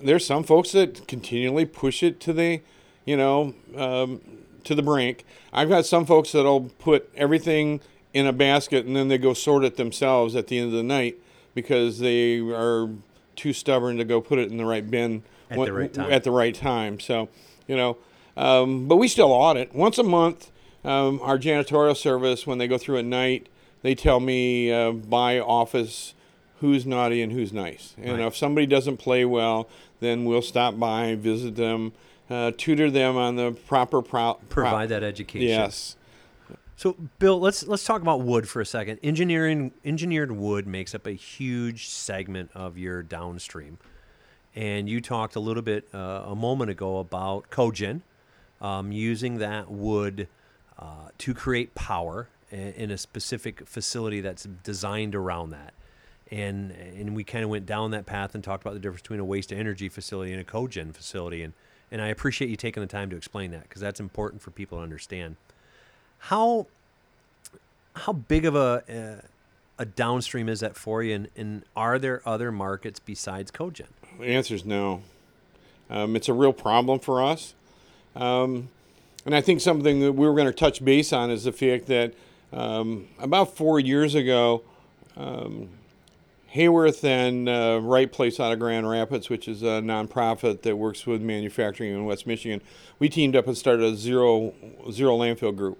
[0.00, 2.60] there's some folks that continually push it to the,
[3.04, 4.20] you know, um,
[4.64, 5.24] to the brink.
[5.52, 7.80] I've got some folks that'll put everything
[8.12, 10.82] in a basket and then they go sort it themselves at the end of the
[10.82, 11.16] night
[11.54, 12.90] because they are
[13.36, 16.12] too stubborn to go put it in the right bin at the right time.
[16.12, 17.00] At the right time.
[17.00, 17.28] So,
[17.66, 17.96] you know,
[18.36, 20.50] um, but we still audit once a month.
[20.84, 23.48] Um, our janitorial service, when they go through at night,
[23.82, 26.14] they tell me uh, by office
[26.60, 27.94] who's naughty and who's nice.
[27.98, 28.26] And right.
[28.26, 29.68] if somebody doesn't play well,
[30.00, 31.92] then we'll stop by, visit them,
[32.28, 35.48] uh, tutor them on the proper pro- provide that education.
[35.48, 35.96] Yes.
[36.76, 39.00] So, Bill, let's let's talk about wood for a second.
[39.02, 43.78] Engineering engineered wood makes up a huge segment of your downstream,
[44.54, 48.00] and you talked a little bit uh, a moment ago about cogen,
[48.60, 50.28] um, using that wood
[50.78, 55.72] uh, to create power in a specific facility that's designed around that.
[56.30, 59.20] And and we kind of went down that path and talked about the difference between
[59.20, 61.42] a waste energy facility and a cogen facility.
[61.42, 61.52] And
[61.90, 64.78] and I appreciate you taking the time to explain that because that's important for people
[64.78, 65.36] to understand.
[66.18, 66.66] How
[67.96, 69.26] how big of a uh,
[69.78, 73.86] a downstream is that for you, and, and are there other markets besides cogen?
[74.18, 75.02] The answer is no.
[75.88, 77.54] Um, it's a real problem for us.
[78.16, 78.68] Um,
[79.24, 81.86] and I think something that we were going to touch base on is the fact
[81.86, 82.14] that
[82.52, 84.62] um, about four years ago,
[85.16, 85.68] um,
[86.48, 91.06] Haworth and uh, Right Place out of Grand Rapids, which is a nonprofit that works
[91.06, 92.60] with manufacturing in West Michigan,
[92.98, 94.52] we teamed up and started a zero
[94.90, 95.78] zero landfill group.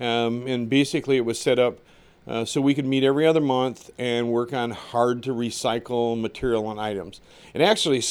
[0.00, 1.78] Um, and basically, it was set up
[2.26, 6.70] uh, so we could meet every other month and work on hard to recycle material
[6.70, 7.20] and items.
[7.52, 8.02] It actually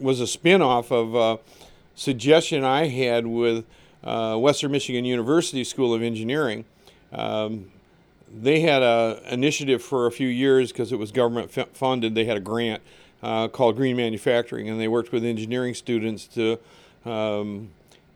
[0.00, 1.38] was a spin off of a
[1.94, 3.64] suggestion I had with
[4.04, 6.64] uh, Western Michigan University School of Engineering.
[7.12, 7.70] Um,
[8.34, 12.14] they had an initiative for a few years because it was government f- funded.
[12.14, 12.82] They had a grant
[13.22, 16.58] uh, called Green Manufacturing, and they worked with engineering students to
[17.04, 17.68] um,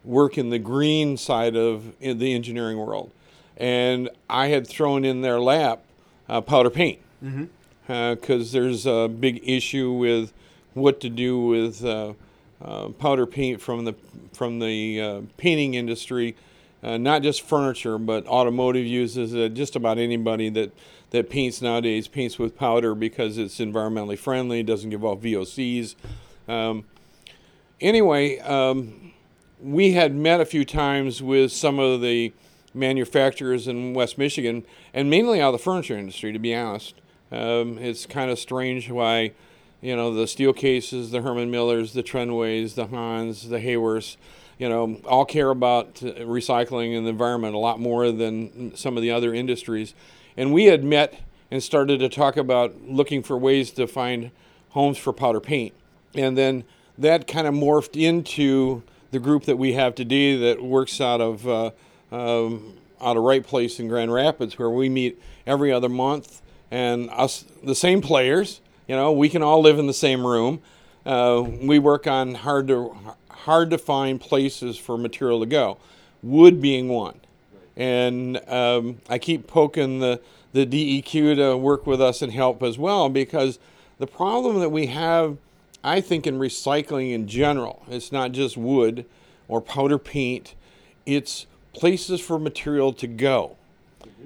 [0.05, 3.11] work in the green side of the engineering world
[3.57, 5.83] and I had thrown in their lap
[6.29, 7.49] uh, powder paint because
[7.89, 7.93] mm-hmm.
[7.93, 10.33] uh, there's a big issue with
[10.75, 11.85] what to do with
[12.63, 13.95] uh, uh powder paint from the
[14.33, 16.37] from the uh, painting industry,
[16.83, 19.55] uh, not just furniture but automotive uses it.
[19.55, 20.73] Just about anybody that
[21.11, 25.95] that paints nowadays paints with powder because it's environmentally friendly, doesn't give off VOCs.
[26.49, 26.85] Um,
[27.81, 29.13] anyway, um,
[29.61, 32.33] we had met a few times with some of the
[32.75, 36.95] manufacturers in West Michigan, and mainly out of the furniture industry, to be honest.
[37.33, 39.33] Um, it's kind of strange why,
[39.87, 44.17] you know, the Steelcases, the Herman Millers, the Trendways, the Hans, the Haworths,
[44.59, 49.03] you know, all care about recycling and the environment a lot more than some of
[49.05, 49.95] the other industries.
[50.37, 51.15] And we had met
[51.53, 54.33] and started to talk about looking for ways to find
[54.71, 55.73] homes for powder paint.
[56.17, 56.65] And then
[56.99, 61.47] that kind of morphed into the group that we have today that works out of
[61.47, 61.71] uh,
[62.11, 67.09] um, out of Right Place in Grand Rapids, where we meet every other month, and
[67.11, 68.61] us the same players.
[68.87, 70.61] You know, we can all live in the same room.
[71.05, 72.97] Uh, we work on hard to
[73.31, 75.79] hard to find places for material to go.
[76.23, 77.21] Wood being one,
[77.77, 80.21] and um, I keep poking the
[80.53, 83.59] the DEQ to work with us and help as well because
[83.99, 85.37] the problem that we have,
[85.85, 89.05] I think, in recycling in general, it's not just wood
[89.49, 90.55] or powder paint.
[91.05, 93.57] It's places for material to go.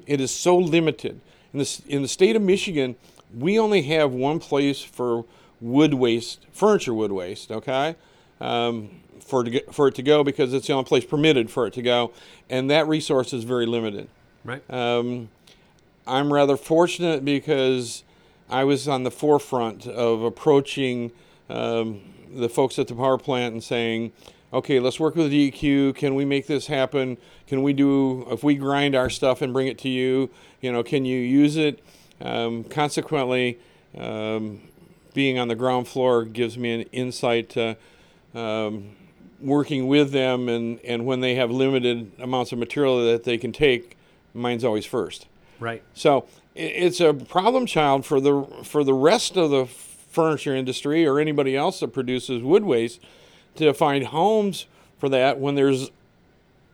[0.07, 1.21] It is so limited.
[1.53, 2.95] In the, in the state of Michigan,
[3.37, 5.25] we only have one place for
[5.61, 7.97] wood waste, furniture wood waste, okay,
[8.41, 8.91] um,
[9.21, 11.73] for, to get, for it to go because it's the only place permitted for it
[11.75, 12.13] to go,
[12.49, 14.09] and that resource is very limited.
[14.45, 14.63] Right.
[14.71, 15.29] Um,
[16.07, 18.05] I'm rather fortunate because
[18.49, 21.13] I was on the forefront of approaching
[21.49, 22.01] um,
[22.33, 24.13] the folks at the power plant and saying,
[24.53, 25.95] okay, let's work with the DEQ.
[25.95, 27.19] Can we make this happen?
[27.47, 30.83] Can we do, if we grind our stuff and bring it to you, you know,
[30.83, 31.81] can you use it?
[32.21, 33.59] Um, consequently,
[33.97, 34.61] um,
[35.15, 37.77] being on the ground floor gives me an insight to
[38.35, 38.97] um,
[39.41, 43.53] working with them, and, and when they have limited amounts of material that they can
[43.53, 43.97] take,
[44.35, 45.27] mine's always first.
[45.59, 45.83] Right.
[45.95, 51.19] So it's a problem child for the for the rest of the furniture industry or
[51.19, 53.01] anybody else that produces wood waste
[53.57, 54.67] to find homes
[54.99, 55.91] for that when there's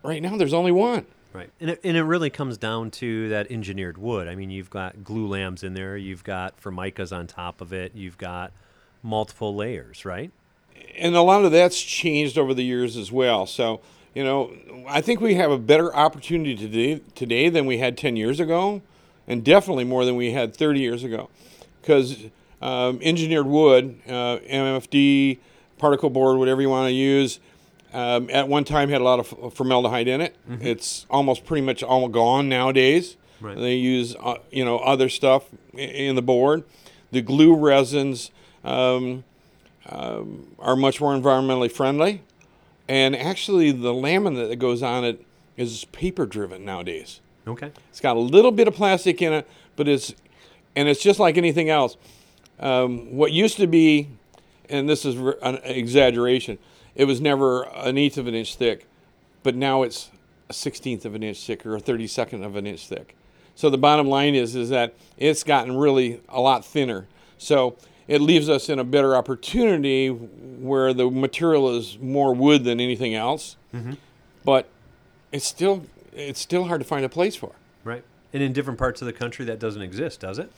[0.03, 1.07] right now there's only one.
[1.37, 1.51] Right.
[1.61, 4.27] And it, and it really comes down to that engineered wood.
[4.27, 8.17] I mean, you've got glulams in there, you've got formicas on top of it, you've
[8.17, 8.53] got
[9.03, 10.31] multiple layers, right?
[10.97, 13.45] And a lot of that's changed over the years as well.
[13.45, 13.83] So,
[14.15, 14.51] you know,
[14.89, 18.81] I think we have a better opportunity today, today than we had 10 years ago,
[19.29, 21.29] and definitely more than we had 30 years ago.
[21.83, 22.17] Because
[22.63, 25.37] um, engineered wood, uh, MFD,
[25.77, 27.41] particle board, whatever you want to use.
[27.97, 30.37] Um, at one time, had a lot of formaldehyde in it.
[30.47, 30.67] Mm-hmm.
[30.67, 33.17] It's almost pretty much all gone nowadays.
[33.41, 33.57] Right.
[33.57, 36.65] They use uh, you know other stuff in the board.
[37.11, 38.31] The glue resins
[38.65, 39.25] um,
[39.89, 42.21] um, are much more environmentally friendly,
[42.87, 45.25] and actually the laminate that goes on it
[45.57, 47.21] is paper driven nowadays.
[47.49, 47.73] Okay.
[47.89, 50.15] It's got a little bit of plastic in it, but it's
[50.75, 51.97] and it's just like anything else.
[52.61, 54.09] Um, what used to be
[54.69, 56.59] and this is an exaggeration,
[56.97, 58.87] it was never an eighth of an inch thick,
[59.43, 60.11] but now it's
[60.49, 63.15] a sixteenth of an inch thick or a thirty second of an inch thick.
[63.55, 67.07] So the bottom line is is that it's gotten really a lot thinner.
[67.39, 67.77] So
[68.09, 73.15] it leaves us in a better opportunity where the material is more wood than anything
[73.15, 73.95] else, mm-hmm.
[74.45, 74.69] but
[75.33, 77.53] it's still it's still hard to find a place for.
[77.85, 80.51] Right And in different parts of the country, that doesn't exist, does it?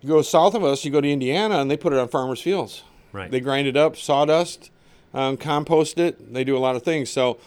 [0.00, 2.40] You go south of us, you go to Indiana, and they put it on farmers'
[2.40, 2.84] fields.
[3.12, 3.30] Right.
[3.30, 4.70] They grind it up, sawdust,
[5.16, 6.32] um, compost it.
[6.32, 7.10] They do a lot of things.
[7.10, 7.38] So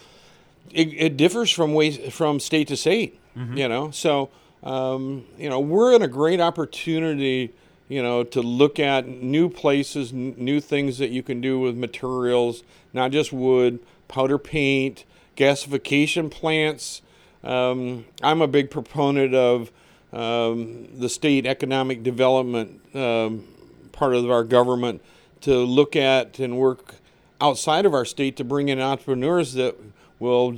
[0.72, 3.20] it, it differs from way, from state to state.
[3.58, 4.30] You know, so
[4.64, 7.54] um, you know we're in a great opportunity.
[7.88, 11.76] You know, to look at new places, n- new things that you can do with
[11.76, 12.64] materials,
[12.94, 15.06] not just wood, powder paint,
[15.38, 17.02] gasification plants.
[17.44, 19.72] Um, I'm a big proponent of
[20.12, 23.48] um, the state economic development um,
[23.92, 25.02] part of our government
[25.42, 26.96] to look at and work
[27.42, 29.76] outside of our state to bring in entrepreneurs that
[30.20, 30.58] will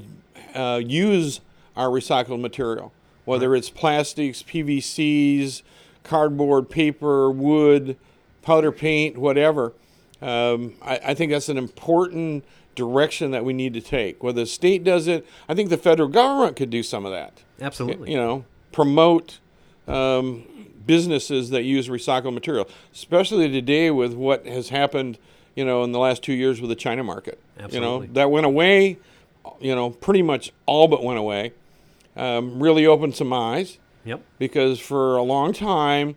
[0.55, 1.41] uh, use
[1.75, 2.91] our recycled material,
[3.25, 5.61] whether it's plastics, PVCs,
[6.03, 7.97] cardboard, paper, wood,
[8.41, 9.73] powder paint, whatever.
[10.21, 12.43] Um, I, I think that's an important
[12.75, 14.23] direction that we need to take.
[14.23, 17.43] Whether the state does it, I think the federal government could do some of that
[17.59, 18.11] Absolutely.
[18.11, 19.39] you know, promote
[19.87, 20.43] um,
[20.85, 25.17] businesses that use recycled material, especially today with what has happened,
[25.61, 27.39] you know, in the last two years with the China market.
[27.59, 27.75] Absolutely.
[27.77, 28.97] You know, that went away,
[29.59, 31.53] you know, pretty much all but went away.
[32.15, 34.21] Um, really opened some eyes Yep.
[34.39, 36.15] because for a long time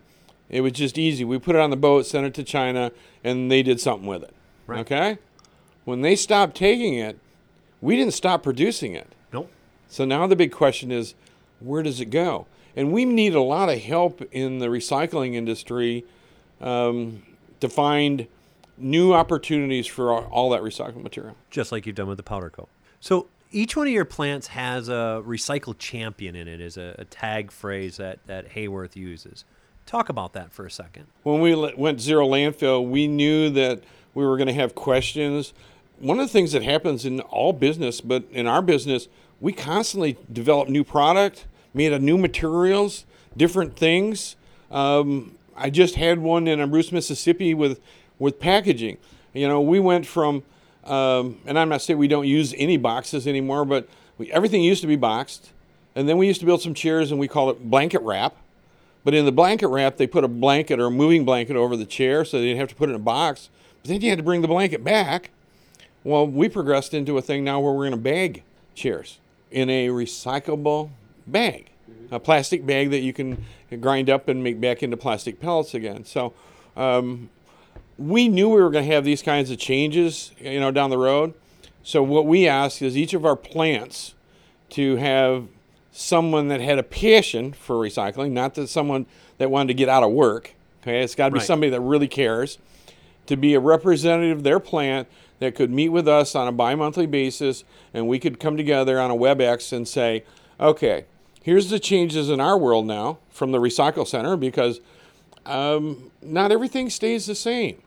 [0.49, 1.23] it was just easy.
[1.23, 2.91] We put it on the boat, sent it to China,
[3.23, 4.33] and they did something with it.
[4.65, 4.79] Right.
[4.79, 5.19] Okay?
[5.83, 7.19] When they stopped taking it,
[7.81, 9.07] we didn't stop producing it.
[9.31, 9.51] Nope.
[9.87, 11.13] So now the big question is,
[11.59, 12.47] where does it go?
[12.75, 16.03] And we need a lot of help in the recycling industry
[16.59, 17.21] um,
[17.59, 18.25] to find
[18.77, 21.35] new opportunities for all, all that recycled material.
[21.49, 22.69] Just like you've done with the powder coat.
[22.99, 27.05] So each one of your plants has a recycle champion in it, is a, a
[27.05, 29.45] tag phrase that, that Haworth uses.
[29.85, 31.05] Talk about that for a second.
[31.23, 33.81] When we le- went zero landfill, we knew that
[34.13, 35.53] we were going to have questions.
[35.99, 39.07] One of the things that happens in all business, but in our business,
[39.39, 43.05] we constantly develop new product, made of new materials,
[43.37, 44.35] different things.
[44.71, 47.79] Um, I just had one in Bruce, Mississippi with
[48.19, 48.97] with packaging.
[49.33, 50.43] You know, we went from,
[50.85, 53.87] um, and I'm not saying we don't use any boxes anymore, but
[54.17, 55.51] we, everything used to be boxed,
[55.95, 58.35] and then we used to build some chairs and we call it blanket wrap.
[59.03, 61.85] But in the blanket wrap, they put a blanket or a moving blanket over the
[61.85, 63.49] chair so they didn't have to put it in a box.
[63.81, 65.29] But then you had to bring the blanket back.
[66.03, 68.43] Well, we progressed into a thing now where we're going to bag
[68.73, 69.19] chairs
[69.51, 70.89] in a recyclable
[71.27, 71.69] bag,
[72.11, 73.45] a plastic bag that you can
[73.79, 76.03] grind up and make back into plastic pellets again.
[76.03, 76.33] So
[76.75, 77.29] um,
[77.97, 80.97] we knew we were going to have these kinds of changes, you know, down the
[80.97, 81.33] road.
[81.83, 84.15] So what we asked is each of our plants
[84.71, 85.47] to have
[85.91, 89.05] someone that had a passion for recycling, not that someone
[89.37, 90.53] that wanted to get out of work.
[90.81, 91.47] Okay, it's got to be Right.
[91.47, 92.57] somebody that really cares.
[93.27, 95.07] To be a representative of their plant
[95.39, 99.09] that could meet with us on a bi-monthly basis, and we could come together on
[99.09, 100.23] a WebEx and say,
[100.59, 101.05] okay,
[101.41, 104.79] here's the changes in our world now from the recycle center because
[105.45, 107.81] um, not everything stays the same.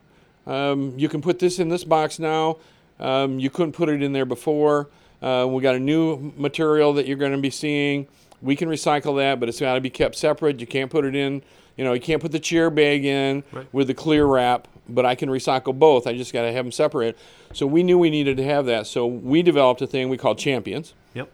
[0.53, 2.57] Um, you can put this in this box now.
[2.99, 4.89] Um, you couldn't put it in there before.
[5.21, 8.07] Uh, we got a new material that you're going to be seeing.
[8.41, 10.59] We can recycle that, but it's got to be kept separate.
[10.59, 11.43] You can't put it in.
[11.77, 13.67] You know, you can't put the chair bag in Right.
[13.71, 14.67] with the clear wrap.
[14.91, 16.07] But I can recycle both.
[16.07, 17.15] I just got to have them separate.
[17.53, 18.87] So we knew we needed to have that.
[18.87, 21.29] So we developed a thing we call Champions Yep.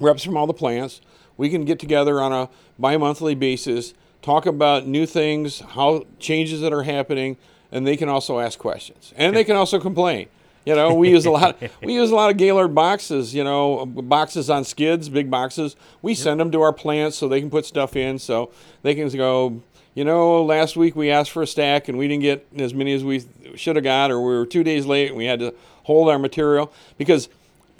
[0.00, 1.00] reps from all the plants.
[1.36, 2.48] We can get together on a
[2.80, 7.36] bi-monthly basis, talk about new things, how changes that are happening,
[7.76, 9.12] and they can also ask questions.
[9.16, 10.28] And they can also complain.
[10.64, 11.60] You know, we use a lot.
[11.82, 13.34] We use a lot of Gaylord boxes.
[13.34, 15.76] You know, boxes on skids, big boxes.
[16.02, 18.18] We send them to our plants so they can put stuff in.
[18.18, 18.50] So
[18.82, 19.60] they can go.
[19.94, 22.92] You know, last week we asked for a stack and we didn't get as many
[22.92, 23.24] as we
[23.54, 25.54] should have got, or we were two days late and we had to
[25.84, 27.28] hold our material because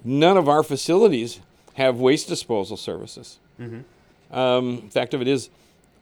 [0.05, 1.41] none of our facilities
[1.75, 3.39] have waste disposal services.
[4.31, 5.51] Um, fact of it is,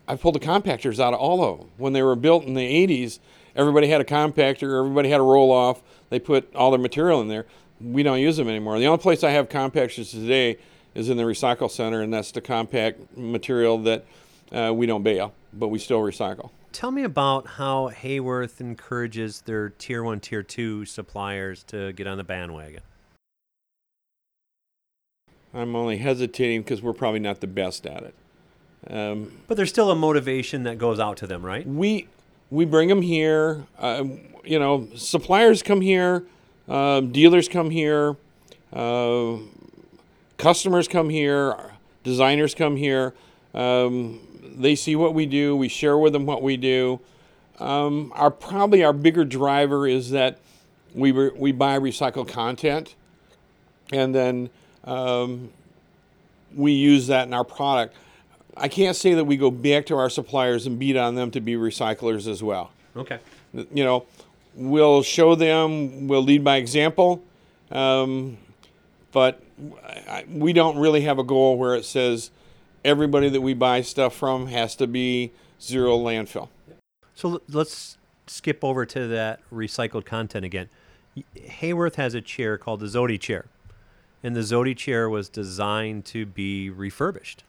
[0.06, 1.70] I pulled the compactors out of all of them.
[1.78, 3.18] When they were built in the 80s,
[3.56, 5.82] everybody had a compactor, everybody had a roll off.
[6.10, 7.46] They put all their material in there.
[7.80, 8.78] We don't use them anymore.
[8.78, 10.58] The only place I have compactors today
[10.94, 14.04] is in the recycle center, and that's the compact material that
[14.52, 16.50] uh, we don't bale, but we still recycle.
[16.72, 22.16] Tell me about how Haworth encourages their tier one, tier two suppliers to get on
[22.18, 22.82] the bandwagon.
[25.52, 28.14] I'm only hesitating because we're probably not the best at it.
[28.90, 31.66] Um, But there's still a motivation that goes out to them, right?
[31.66, 32.08] we
[32.50, 33.64] we bring them here.
[33.78, 34.04] Uh,
[34.44, 36.24] you know, suppliers come here,
[36.68, 38.16] um, dealers come here,
[38.72, 39.36] uh,
[40.36, 41.56] customers come here,
[42.02, 43.14] designers come here.
[43.54, 44.20] Um,
[44.56, 45.56] they see what we do.
[45.56, 47.00] We share with them what we do.
[47.58, 50.38] Um, our probably our bigger driver is that
[50.94, 52.94] we re- we buy recycled content,
[53.92, 54.50] and then
[54.84, 55.50] um,
[56.54, 57.94] we use that in our product.
[58.56, 61.40] I can't say that we go back to our suppliers and beat on them to
[61.40, 62.70] be recyclers as well.
[62.96, 63.18] Okay.
[63.52, 64.06] You know,
[64.54, 67.22] we'll show them, we'll lead by example,
[67.70, 68.36] um,
[69.12, 69.42] but
[70.08, 72.30] I, we don't really have a goal where it says
[72.84, 76.48] everybody that we buy stuff from has to be zero landfill.
[77.14, 77.96] So let's
[78.26, 80.68] skip over to that recycled content again.
[81.48, 83.46] Haworth has a chair called the Zody chair,
[84.22, 87.44] and the Zody chair was designed to be refurbished.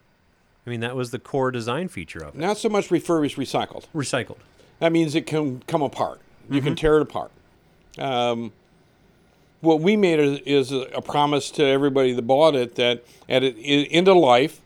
[0.65, 2.39] I mean, that was the core design feature of it.
[2.39, 3.85] Not so much refurbished, recycled.
[3.93, 4.37] Recycled.
[4.79, 6.19] That means it can come apart.
[6.49, 7.31] You can tear it apart.
[7.97, 8.51] Um,
[9.61, 14.17] what we made is, a, promise to everybody that bought it that at end of
[14.17, 14.61] life,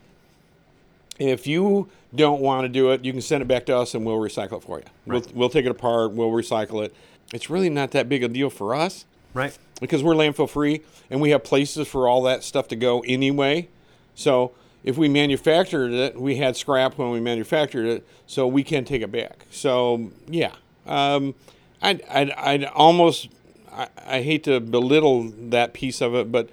[1.18, 4.04] if you don't want to do it, you can send it back to us and
[4.04, 4.84] we'll recycle it for you.
[5.06, 5.24] Right.
[5.26, 6.94] We'll, we'll take it apart, we'll recycle it.
[7.32, 9.56] It's really not that big a deal for us Right.
[9.80, 13.68] because we're landfill free and we have places for all that stuff to go anyway.
[14.14, 18.84] So if we manufactured it, we had scrap when we manufactured it, so we can
[18.84, 19.46] take it back.
[19.50, 20.52] So yeah,
[20.86, 21.34] um,
[21.82, 23.28] I'd, I'd, I'd almost
[23.72, 26.50] I, I hate to belittle that piece of it, but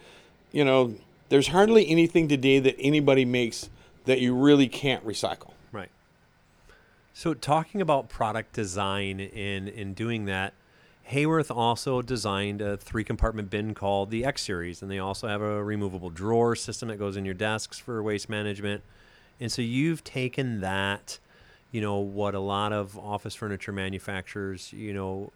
[0.51, 0.95] you know,
[1.29, 3.69] there's hardly anything today that anybody makes
[4.05, 5.51] that you really can't recycle.
[5.71, 5.89] Right.
[7.13, 10.53] So talking about product design in in doing that,
[11.11, 15.41] Haworth also designed a three compartment bin called the X series, and they also have
[15.41, 18.83] a removable drawer system that goes in your desks for waste management.
[19.39, 21.19] And so you've taken that,
[21.71, 25.31] you know, what a lot of office furniture manufacturers, you know,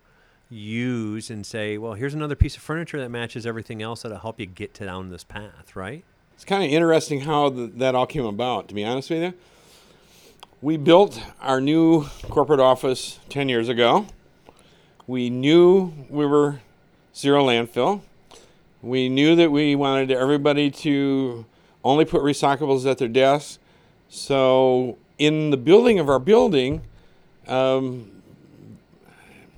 [0.50, 4.40] use and say, well, here's another piece of furniture that matches everything else that'll help
[4.40, 6.04] you get to down this path, right?
[6.36, 9.34] It's kind of interesting how th- that all came about, to be honest with you.
[10.62, 14.08] We built our new corporate office 10 years ago.
[15.08, 16.60] We knew we were
[17.16, 18.02] zero landfill.
[18.82, 21.46] We knew that we wanted everybody to
[21.84, 23.60] only put recyclables at their desks.
[24.10, 26.82] So, in the building of our building,
[27.48, 28.12] um,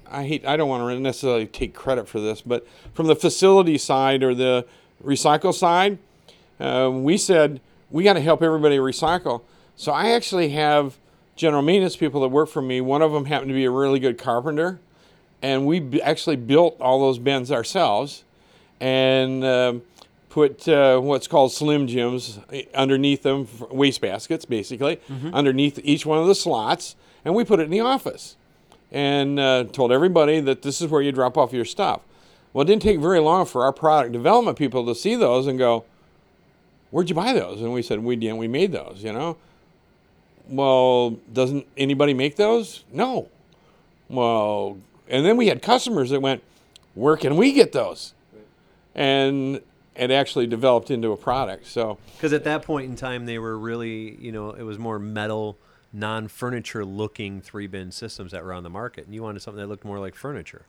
[0.09, 3.77] I hate I don't want to necessarily take credit for this, but from the facility
[3.77, 4.65] side or the
[5.03, 5.97] recycle side,
[6.59, 9.41] uh, we said we got to help everybody recycle.
[9.75, 10.97] So I actually have
[11.35, 12.79] general maintenance people that work for me.
[12.79, 14.79] One of them happened to be a really good carpenter,
[15.43, 18.23] and we b- actually built all those bins ourselves,
[18.79, 19.81] and um,
[20.29, 22.39] put uh, what's called slim jims
[22.73, 24.99] underneath them, waste baskets basically,
[25.33, 28.35] underneath each one of the slots, and we put it in the office
[28.91, 32.01] and uh, told everybody that this is where you drop off your stuff.
[32.53, 35.57] Well, it didn't take very long for our product development people to see those and
[35.59, 35.85] go,
[36.91, 38.37] "Where'd you buy those?" And we said, "We didn't.
[38.37, 39.37] We made those." You know.
[40.47, 42.83] Well, doesn't anybody make those?
[42.91, 43.29] No.
[44.09, 44.77] Well,
[45.09, 46.43] and then we had customers that went,
[46.93, 48.13] "Where can we get those?"
[48.95, 49.61] And
[49.95, 51.67] it actually developed into a product.
[51.67, 54.99] So Because at that point in time, they were really, you know, it was more
[54.99, 55.57] metal,
[55.91, 59.05] non furniture looking three bin systems that were on the market.
[59.05, 60.63] And you wanted something that looked more like furniture.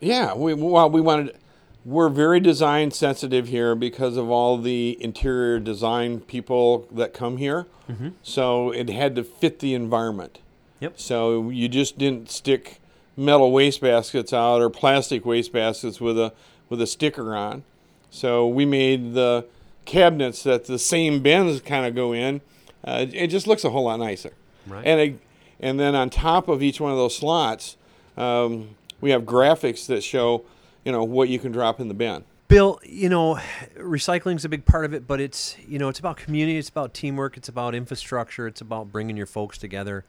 [0.00, 1.36] Yeah, we well we wanted.
[1.84, 7.66] We're very design sensitive here because of all the interior design people that come here.
[7.88, 8.08] Mm-hmm.
[8.24, 10.40] So it had to fit the environment.
[10.80, 10.98] Yep.
[10.98, 12.80] So you just didn't stick
[13.16, 16.32] metal waste baskets out or plastic waste baskets with a
[16.68, 17.62] with a sticker on.
[18.10, 19.46] So we made the
[19.84, 22.40] cabinets that the same bins kind of go in.
[22.84, 24.32] Uh, it just looks a whole lot nicer.
[24.66, 24.86] Right.
[24.86, 25.20] And it,
[25.60, 27.76] and then on top of each one of those slots,
[28.16, 30.44] um, we have graphics that show,
[30.84, 32.24] you know, what you can drop in the bin.
[32.48, 33.40] Bill, you know,
[33.76, 36.68] recycling is a big part of it, but it's, you know, it's about community, it's
[36.68, 40.04] about teamwork, it's about infrastructure, it's about bringing your folks together.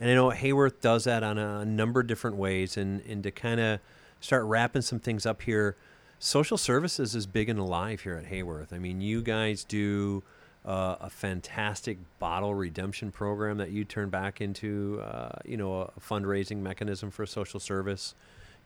[0.00, 2.76] And I know Haworth does that on a number of different ways.
[2.76, 3.80] And, and to kind of
[4.20, 5.76] start wrapping some things up here,
[6.18, 8.72] social services is big and alive here at Haworth.
[8.72, 10.22] I mean, you guys do
[10.64, 16.00] uh, a fantastic bottle redemption program that you turn back into, uh, you know, a
[16.00, 18.14] fundraising mechanism for social service.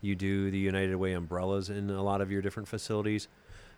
[0.00, 3.26] You do the United Way umbrellas in a lot of your different facilities.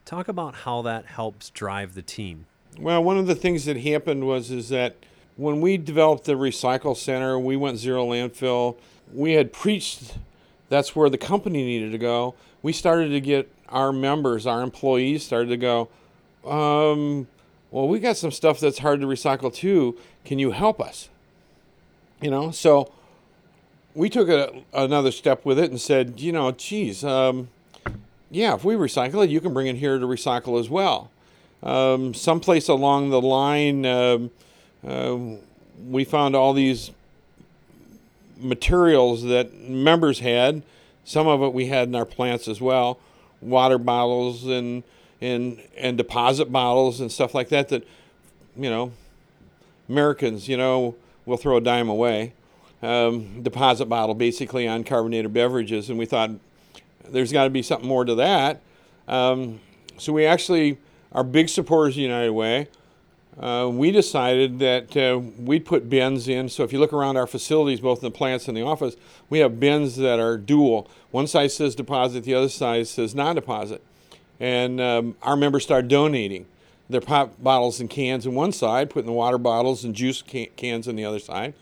[0.05, 2.46] Talk about how that helps drive the team.
[2.78, 4.96] Well, one of the things that happened was is that
[5.37, 8.76] when we developed the recycle center, we went zero landfill.
[9.12, 10.14] We had preached
[10.68, 12.35] that's where the company needed to go.
[12.62, 15.89] We started to get our members, our employees, started to go.
[16.45, 17.26] Um,
[17.70, 19.99] well, we got some stuff that's hard to recycle too.
[20.24, 21.09] Can you help us?
[22.20, 22.93] You know, so
[23.95, 27.49] we took a, another step with it and said, you know, geez, um,
[28.31, 31.11] yeah, if we recycle it, you can bring it here to recycle as well
[31.62, 34.31] um, someplace along the line, um,
[34.87, 35.18] uh,
[35.89, 36.91] we found all these
[38.39, 40.62] materials that members had.
[41.05, 42.99] Some of it we had in our plants as well,
[43.41, 44.83] water bottles and
[45.20, 47.68] and and deposit bottles and stuff like that.
[47.68, 47.87] That
[48.57, 48.93] you know,
[49.89, 50.95] Americans, you know,
[51.26, 52.33] will throw a dime away,
[52.83, 56.31] um, deposit bottle basically on carbonated beverages, and we thought
[57.09, 58.61] there's got to be something more to that.
[59.09, 59.61] Um,
[59.99, 60.78] so we actually
[61.12, 62.68] are big supporters of United Way.
[63.41, 66.49] Uh, we decided that uh, we'd put bins in.
[66.51, 68.97] So if you look around our facilities, both in the plants and the office,
[69.30, 70.88] we have bins that are dual.
[71.11, 73.82] One side says deposit, the other side says non-deposit.
[74.38, 76.47] And um, our members started donating
[76.91, 80.49] their pop bottles and cans on one side, putting the water bottles and juice can-
[80.57, 81.55] cans on the other side.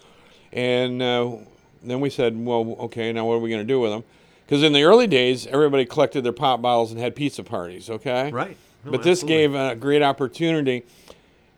[0.53, 1.37] And uh,
[1.83, 4.03] then we said, well, okay, now what are we going to do with them?
[4.47, 8.33] Because in the early days, everybody collected their pop bottles and had pizza parties, okay?
[8.33, 8.57] Right.
[8.85, 9.37] No, but this absolutely.
[9.37, 10.85] gave a great opportunity,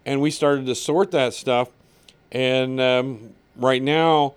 [0.07, 1.69] and we started to sort that stuff.
[2.33, 4.35] And um, right now,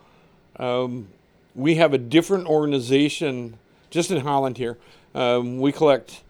[0.58, 1.08] um,
[1.56, 3.58] we have a different organization
[3.90, 4.78] just in Holland here.
[5.14, 6.22] Um, we collect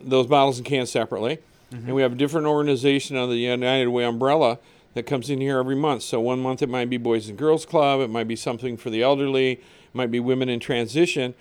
[0.00, 1.38] those bottles and cans separately,
[1.70, 4.58] and we have a different organization under the United Way umbrella
[4.94, 6.02] that comes in here every month.
[6.02, 8.90] So one month it might be Boys and Girls Club, it might be something for
[8.90, 9.60] the elderly, it
[9.94, 11.34] might be Women in Transition.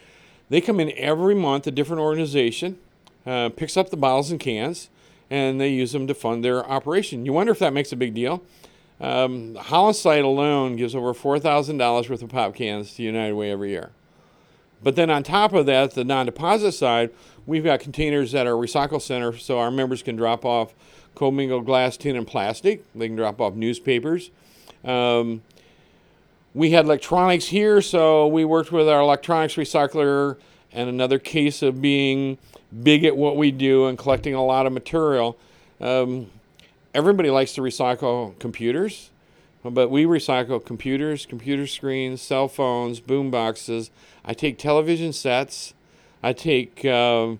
[0.49, 2.77] They come in every month, a different organization
[3.25, 4.89] uh, picks up the bottles and cans,
[5.33, 7.25] and they use them to fund their operation.
[7.25, 8.43] You wonder if that makes a big deal.
[9.01, 13.71] Um, Holland site alone gives over $4,000 worth of pop cans to United Way every
[13.71, 13.89] year.
[14.83, 17.09] But then on top of that, the non-deposit side,
[17.47, 20.75] we've got containers at our recycle center, so our members can drop off
[21.15, 22.83] commingled glass, tin, and plastic.
[22.93, 24.29] They can drop off newspapers.
[24.83, 25.41] Um,
[26.53, 30.37] we had electronics here, so we worked with our electronics recycler
[30.71, 32.37] and another case of being
[32.81, 35.37] big at what we do and collecting a lot of material.
[35.79, 36.27] Um,
[36.93, 39.09] everybody likes to recycle computers,
[39.63, 43.91] but we recycle computers, computer screens, cell phones, boom boxes.
[44.25, 45.73] I take television sets.
[46.21, 47.39] I take um,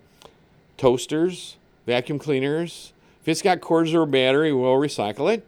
[0.77, 1.55] toasters,
[1.86, 2.91] vacuum cleaners.
[3.21, 5.47] If it's got cords or a battery, we'll recycle it.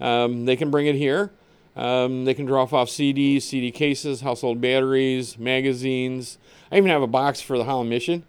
[0.00, 1.32] Um, they can bring it here.
[1.74, 6.38] Um, they can drop off CDs, CD cases, household batteries, magazines.
[6.70, 8.24] I even have a box for the Holland Mission.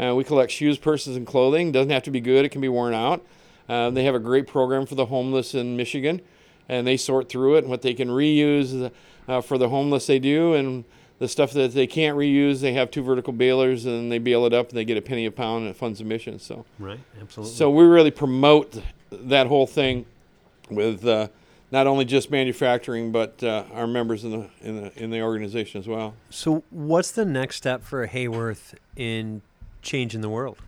[0.00, 1.72] Uh, we collect shoes, purses, and clothing.
[1.72, 3.24] Doesn't have to be good; it can be worn out.
[3.68, 6.20] Uh, they have a great program for the homeless in Michigan,
[6.68, 8.90] and they sort through it and what they can reuse
[9.28, 10.06] uh, for the homeless.
[10.06, 10.84] They do, and
[11.18, 14.54] the stuff that they can't reuse, they have two vertical balers, and they bale it
[14.54, 16.38] up, and they get a penny a pound, and it funds the mission.
[16.38, 16.98] So, Right.
[17.20, 17.54] Absolutely.
[17.54, 20.06] so we really promote that whole thing
[20.70, 21.28] with uh,
[21.70, 25.78] not only just manufacturing, but uh, our members in the in the in the organization
[25.78, 26.14] as well.
[26.30, 29.42] So, what's the next step for Haworth in
[29.82, 30.58] changing the world?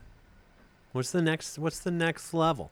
[0.92, 1.58] What's the next?
[1.58, 2.70] What's the next level?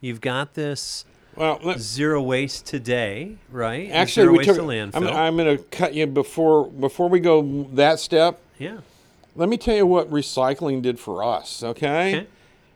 [0.00, 1.04] You've got this
[1.36, 3.90] Well, let, zero waste today, right?
[3.90, 4.56] actually, zero we waste took.
[4.58, 5.12] to I'm, landfill.
[5.14, 8.40] I'm going to cut you before before we go that step.
[8.58, 8.78] yeah.
[9.36, 11.60] Let me tell you what recycling did for us.
[11.64, 12.26] Okay, Okay.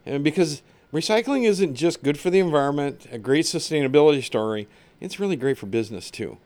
[0.05, 0.61] and because
[0.93, 4.67] recycling isn't just good for the environment, a great sustainability story.
[5.01, 6.39] It's really great for business too.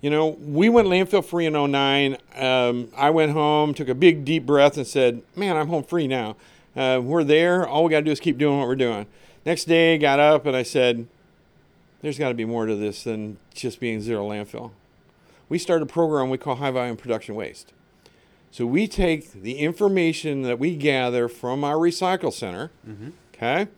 [0.00, 2.16] You know, we went landfill free in 09.
[2.36, 6.06] Um, I went home, took a big deep breath, and said, Man, I'm home free
[6.06, 6.36] now.
[6.74, 7.66] Uh, we're there.
[7.66, 9.06] All we got to do is keep doing what we're doing.
[9.44, 11.06] Next day, got up and I said,
[12.00, 14.70] There's got to be more to this than just being zero landfill.
[15.48, 17.72] We started a program we call High Volume Production Waste.
[18.50, 22.70] So we take the information that we gather from our recycle center,
[23.34, 23.68] okay,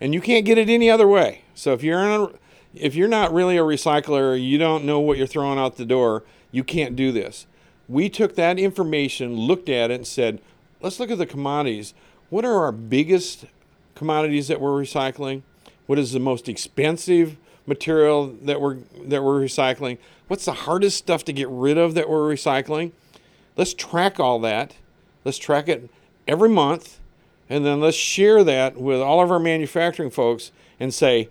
[0.00, 1.42] and you can't get it any other way.
[1.54, 2.28] So if you're in a,
[2.74, 6.24] if you're not really a recycler, you don't know what you're throwing out the door.
[6.50, 7.46] You can't do this.
[7.88, 10.40] We took that information, looked at it, and said,
[10.80, 11.94] let's look at the commodities.
[12.30, 13.44] What are our biggest
[13.94, 15.42] commodities that we're recycling?
[15.86, 19.98] What is the most expensive material that we're that we're recycling?
[20.28, 22.92] What's the hardest stuff to get rid of that we're recycling?
[23.56, 24.74] Let's track all that.
[25.24, 25.90] Let's track it
[26.26, 26.98] every month,
[27.50, 30.50] and then let's share that with all of our manufacturing folks
[30.80, 31.28] and say,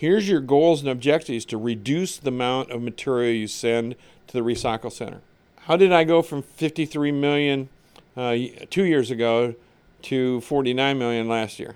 [0.00, 3.94] here's your goals and objectives to reduce the amount of material you send
[4.26, 5.20] to the recycle center.
[5.64, 7.68] How did I go from 53 million
[8.16, 8.34] uh,
[8.70, 9.54] two years ago
[10.02, 11.74] to 49 million last year?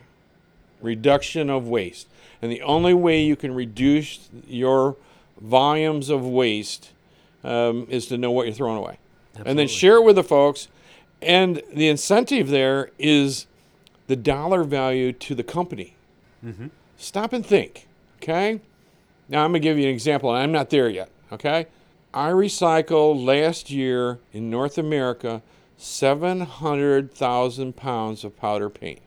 [0.80, 2.08] Reduction of waste.
[2.40, 4.96] And the only way you can reduce your
[5.38, 6.92] volumes of waste
[7.44, 8.98] um, is to know what you're throwing away.
[9.44, 10.68] And then share it with the folks.
[11.20, 13.44] And the incentive there is
[14.06, 15.94] the dollar value to the company.
[16.42, 16.70] Mhm.
[16.96, 17.86] Stop and think,
[18.24, 18.60] okay?
[19.28, 21.66] Now I'm going to give you an example, and I'm not there yet, okay?
[22.12, 25.42] I recycled last year in North America
[25.76, 29.00] 700,000 pounds of powder paint.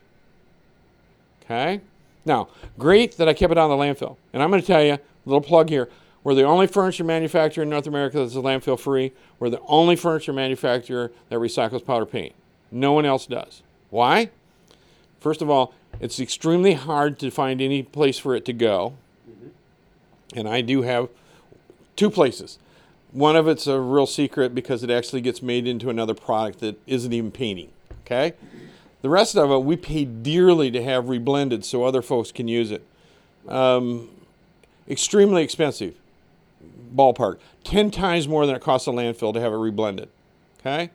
[1.44, 1.82] Okay?
[2.26, 4.18] Now, great that I kept it on the landfill.
[4.34, 5.90] And I'm going to tell you, a little plug here.
[6.24, 9.14] We're the only furniture manufacturer in North America that's landfill free.
[9.40, 12.34] We're the only furniture manufacturer that recycles powder paint.
[12.70, 13.64] No one else does.
[13.90, 14.30] Why?
[15.22, 18.94] First of all, it's extremely hard to find any place for it to go.
[20.36, 21.10] And I do have
[21.96, 22.60] two places.
[23.12, 26.80] One of it's a real secret because it actually gets made into another product that
[26.86, 27.70] isn't even painting.
[28.06, 28.34] Okay?
[29.02, 32.72] The rest of it, we pay dearly to have reblended so other folks can use
[32.72, 32.86] it.
[33.48, 34.10] Um,
[34.90, 35.96] extremely expensive,
[36.94, 37.40] ballpark.
[37.64, 40.08] 10 times more than it costs a landfill to have it reblended.
[40.60, 40.90] Okay?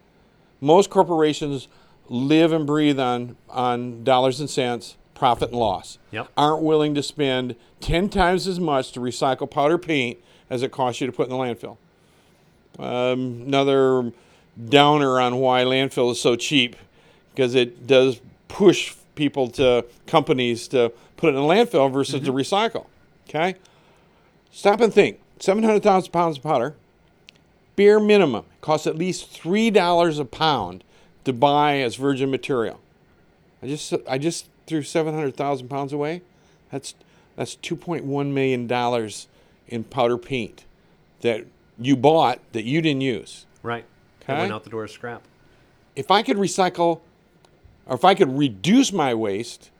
[0.60, 1.68] Most corporations
[2.08, 5.98] live and breathe on, on dollars and cents, profit and loss.
[6.10, 6.30] Yep.
[6.36, 10.18] Aren't willing to spend 10 times as much to recycle powder paint
[10.50, 11.76] as it costs you to put in the landfill.
[12.76, 14.10] Um, another
[14.68, 16.74] downer on why landfill is so cheap
[17.30, 22.32] because it does push people to companies to put it in a landfill versus to
[22.32, 22.86] recycle.
[23.28, 23.54] Okay?
[24.50, 26.74] Stop and think 700,000 pounds of powder,
[27.76, 30.82] bare minimum, costs at least $3 a pound
[31.24, 32.80] to buy as virgin material.
[33.62, 36.22] I just, I just threw 700,000 pounds away.
[36.70, 36.94] That's,
[37.36, 39.10] that's $2.1 million
[39.68, 40.64] in powder paint
[41.20, 41.44] that
[41.78, 43.44] you bought that you didn't use.
[43.62, 43.84] Right.
[44.26, 45.22] That went out the door as scrap.
[45.94, 47.00] If I could recycle,
[47.86, 49.70] or if I could reduce my waste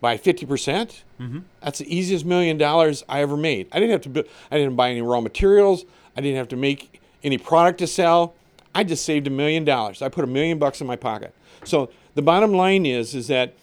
[0.00, 1.40] by 50%, percent mm-hmm.
[1.60, 3.68] that's the easiest million dollars I ever made.
[3.70, 5.84] I didn't have to, bu- I didn't buy any raw materials.
[6.16, 8.34] I didn't have to make any product to sell.
[8.74, 10.00] I just saved a million dollars.
[10.00, 11.34] I put a million bucks in my pocket.
[11.64, 13.54] So the bottom line is, is that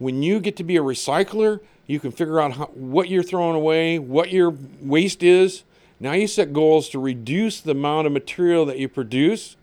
[0.00, 3.54] when you get to be a recycler, you can figure out how, what you're throwing
[3.54, 5.62] away, what your waste is.
[6.00, 9.56] Now you set goals to reduce the amount of material that you produce.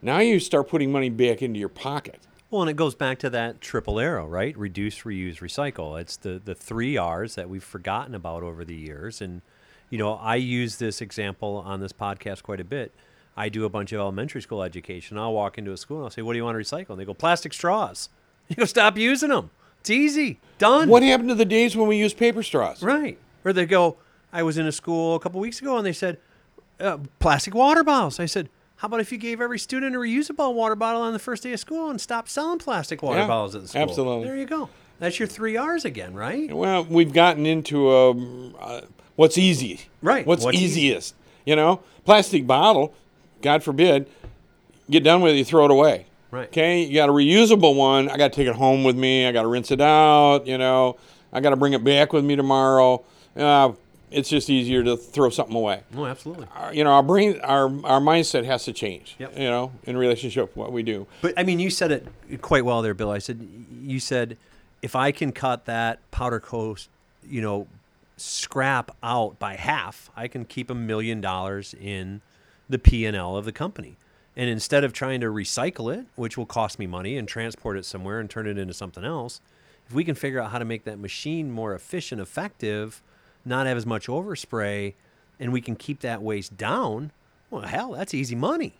[0.00, 2.20] Now you start putting money back into your pocket.
[2.50, 4.56] Well, and it goes back to that triple arrow, right?
[4.56, 6.00] Reduce, reuse, recycle.
[6.00, 9.20] It's the the three R's that we've forgotten about over the years.
[9.20, 9.42] And
[9.90, 12.94] you know, I use this example on this podcast quite a bit.
[13.36, 15.18] I do a bunch of elementary school education.
[15.18, 17.00] I'll walk into a school and I'll say, "What do you want to recycle?" And
[17.00, 18.08] they go, "Plastic straws."
[18.48, 19.50] You go, "Stop using them.
[19.88, 20.38] It's easy.
[20.58, 22.82] Done." What happened to the days when we used paper straws?
[22.82, 23.18] Right.
[23.44, 23.96] Or they go,
[24.32, 26.18] I was in a school a couple weeks ago and they said,
[26.78, 28.20] uh, plastic water bottles.
[28.20, 31.18] I said, how about if you gave every student a reusable water bottle on the
[31.18, 33.80] first day of school and stopped selling plastic water Yeah, bottles at the school?
[33.82, 34.26] absolutely.
[34.26, 34.68] There you go.
[34.98, 36.52] That's your three R's again, right?
[36.52, 38.82] Well, we've gotten into um, uh,
[39.16, 39.82] what's easy.
[40.02, 40.26] Right.
[40.26, 40.82] What's, What's easy?
[40.82, 41.14] easiest?
[41.46, 42.92] You know, plastic bottle,
[43.40, 44.08] God forbid,
[44.90, 46.06] get done with it, you throw it away.
[46.30, 46.48] Right.
[46.48, 48.08] Okay, you got a reusable one.
[48.10, 49.26] I got to take it home with me.
[49.26, 50.46] I got to rinse it out.
[50.46, 50.96] You know,
[51.32, 53.02] I got to bring it back with me tomorrow.
[53.34, 53.72] Uh,
[54.10, 55.82] it's just easier to throw something away.
[55.96, 56.46] Oh, absolutely.
[56.54, 59.16] Our- you know, our brain, our our mindset has to change.
[59.18, 59.38] Yep.
[59.38, 61.06] You know, in relationship to what we do.
[61.22, 62.06] But I mean, you said it
[62.42, 63.10] quite well there, Bill.
[63.10, 63.46] I said,
[63.82, 64.36] you said,
[64.82, 66.88] if I can cut that powder coat,
[67.28, 67.66] you know,
[68.16, 72.20] scrap out by half, I can keep a million dollars in
[72.68, 73.96] the P and L of the company.
[74.38, 77.84] And instead of trying to recycle it, which will cost me money, and transport it
[77.84, 79.40] somewhere and turn it into something else,
[79.88, 83.02] if we can figure out how to make that machine more efficient, effective,
[83.44, 84.94] not have as much overspray,
[85.40, 87.10] and we can keep that waste down,
[87.50, 88.74] well, hell, that's easy money.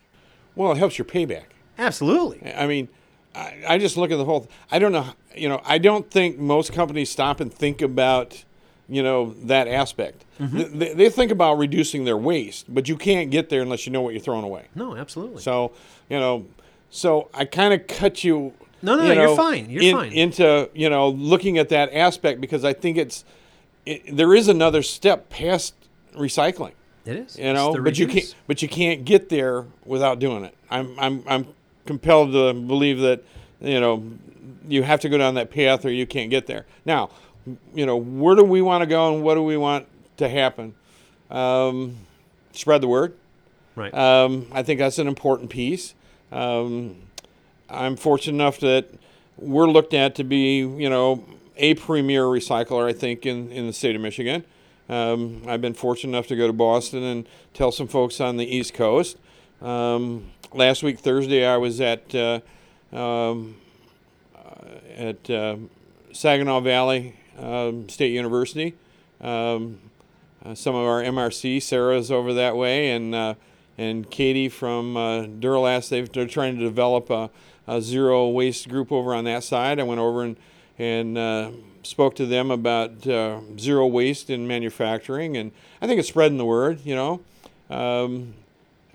[0.55, 1.47] Well, it helps your payback.
[1.77, 2.55] Absolutely.
[2.55, 2.89] I mean,
[3.35, 4.49] I, I just look at the whole.
[4.71, 5.07] I don't know.
[5.37, 8.45] You know, I don't think most companies stop and think about,
[8.89, 10.25] you know, that aspect.
[10.41, 10.79] Mm-hmm.
[10.79, 14.01] They, they think about reducing their waste, but you can't get there unless you know
[14.01, 14.67] what you're throwing away.
[14.75, 15.43] No, absolutely.
[15.43, 15.73] So,
[16.09, 16.47] you know,
[16.91, 18.55] so I kind of cut you.
[18.81, 19.69] No, no, you you're fine.
[19.69, 20.13] You're in- fine.
[20.13, 23.25] Into you know looking at that aspect because I think it's
[23.85, 25.75] it, there is another step past
[26.15, 26.73] recycling
[27.05, 27.39] It is.
[27.39, 31.23] you know but you can't but you can't get there without doing it i'm i'm
[31.27, 31.47] i'm
[31.87, 33.23] compelled to believe that
[33.61, 34.03] you know
[34.67, 37.09] you have to go down that path or you can't get there now
[37.75, 39.87] you know where do we want to go and what do we want
[40.17, 40.75] to happen
[41.31, 41.97] um,
[42.53, 43.15] spread the word
[43.77, 43.95] Right.
[43.95, 45.95] um, I think that's an important piece.
[46.33, 46.97] Um,
[47.71, 48.89] I'm fortunate enough that
[49.37, 51.25] we're looked at to be, you know,
[51.57, 52.89] a premier recycler.
[52.89, 54.45] I think in, in the state of Michigan.
[54.89, 58.47] Um, I've been fortunate enough to go to Boston and tell some folks on the
[58.47, 59.17] East Coast.
[59.63, 62.41] Um, last week Thursday, I was at uh,
[62.93, 63.59] um,
[64.35, 64.65] uh,
[64.97, 65.57] at uh,
[66.13, 68.75] Saginaw Valley um, State University.
[69.21, 69.79] Um,
[70.45, 73.35] uh, some of our MRC, Sarah's over that way, and uh,
[73.77, 75.89] and Katie from uh, Duralast.
[75.89, 77.31] They've, they're trying to develop a,
[77.67, 79.81] a zero waste group over on that side.
[79.81, 80.37] I went over and
[80.79, 81.51] and uh,
[81.83, 85.51] spoke to them about uh, zero waste in manufacturing, and
[85.83, 86.81] I think it's spreading the word.
[86.85, 87.21] You know,
[87.71, 88.35] um,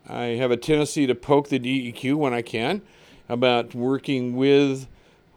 [0.07, 2.81] I have a tendency to poke the DEQ when I can
[3.27, 4.87] about working with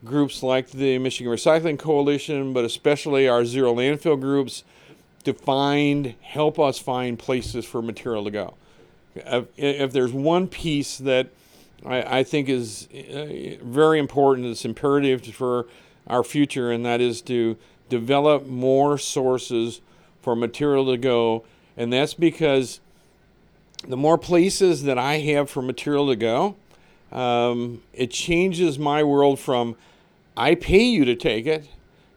[0.07, 4.64] groups like the Michigan Recycling Coalition, but especially our zero landfill groups
[5.24, 8.54] to find, help us find places for material to go.
[9.57, 11.28] If, there's one piece that
[11.84, 15.66] I, I think is uh, very important, it's imperative for
[16.07, 17.57] our future, and that is to
[17.88, 19.80] develop more sources
[20.22, 21.44] for material to go,
[21.76, 22.80] and that's because
[23.86, 26.57] the more places that I have for material to go,
[27.12, 29.76] um, it changes my world from
[30.37, 31.68] I pay you to take it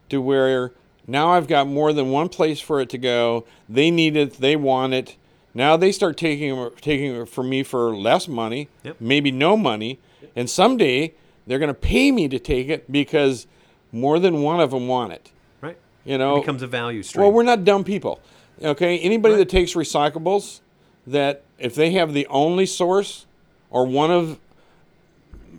[0.09, 0.73] to where
[1.07, 3.45] now I've got more than one place for it to go.
[3.67, 5.15] They need it, they want it.
[5.53, 8.97] Now they start taking taking it from me for less money, Yep.
[8.99, 9.99] maybe no money,
[10.35, 11.13] and someday
[11.47, 13.47] they're going to pay me to take it because
[13.91, 15.31] more than one of them want it.
[15.61, 15.77] Right.
[16.05, 17.23] You know, It becomes a value stream.
[17.23, 18.19] well, we're not dumb people.
[18.61, 19.39] Okay, anybody Right.
[19.39, 20.59] that takes recyclables,
[21.07, 23.25] that if they have the only source
[23.71, 24.37] or one of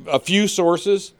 [0.06, 1.12] a few sources,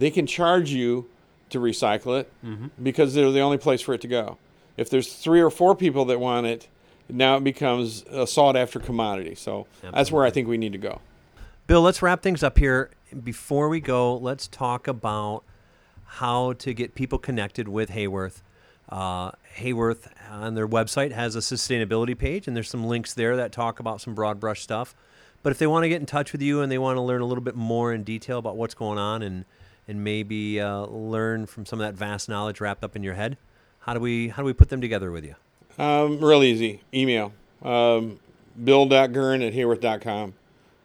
[0.00, 1.08] they can charge you
[1.50, 2.66] to recycle it Mm-hmm.
[2.82, 4.38] because they're the only place for it to go.
[4.76, 6.68] If there's three or four people that want it,
[7.08, 9.34] now it becomes a sought after commodity.
[9.34, 11.00] So that's where I think we need to go.
[11.66, 12.90] Bill, let's wrap things up here.
[13.24, 15.42] Before we go, let's talk about
[16.04, 18.42] how to get people connected with Haworth.
[18.88, 23.52] Uh, Haworth on their website has a sustainability page, and there's some links there that
[23.52, 24.94] talk about some broad brush stuff.
[25.42, 27.20] But if they want to get in touch with you and they want to learn
[27.20, 29.44] a little bit more in detail about what's going on and
[29.90, 33.36] and maybe uh, learn from some of that vast knowledge wrapped up in your head,
[33.80, 35.34] how do we how do we put them together with you?
[35.78, 36.82] Um, real easy.
[36.94, 37.32] Email.
[37.62, 38.20] Um,
[38.62, 40.34] bill.gurn at haworth.com.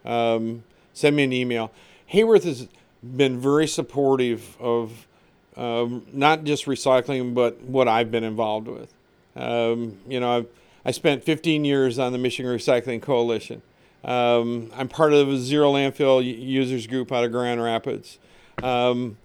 [0.04, 1.72] Um, send me an email.
[2.08, 2.68] Haworth has
[3.04, 5.08] been very supportive of
[5.56, 8.94] um, not just recycling, but what I've been involved with.
[9.36, 10.48] Um, you know, I've,
[10.84, 13.62] I spent 15 years on the Michigan Recycling Coalition.
[14.04, 18.20] Um, I'm part of a zero landfill users group out of Grand Rapids.
[18.64, 19.18] Um,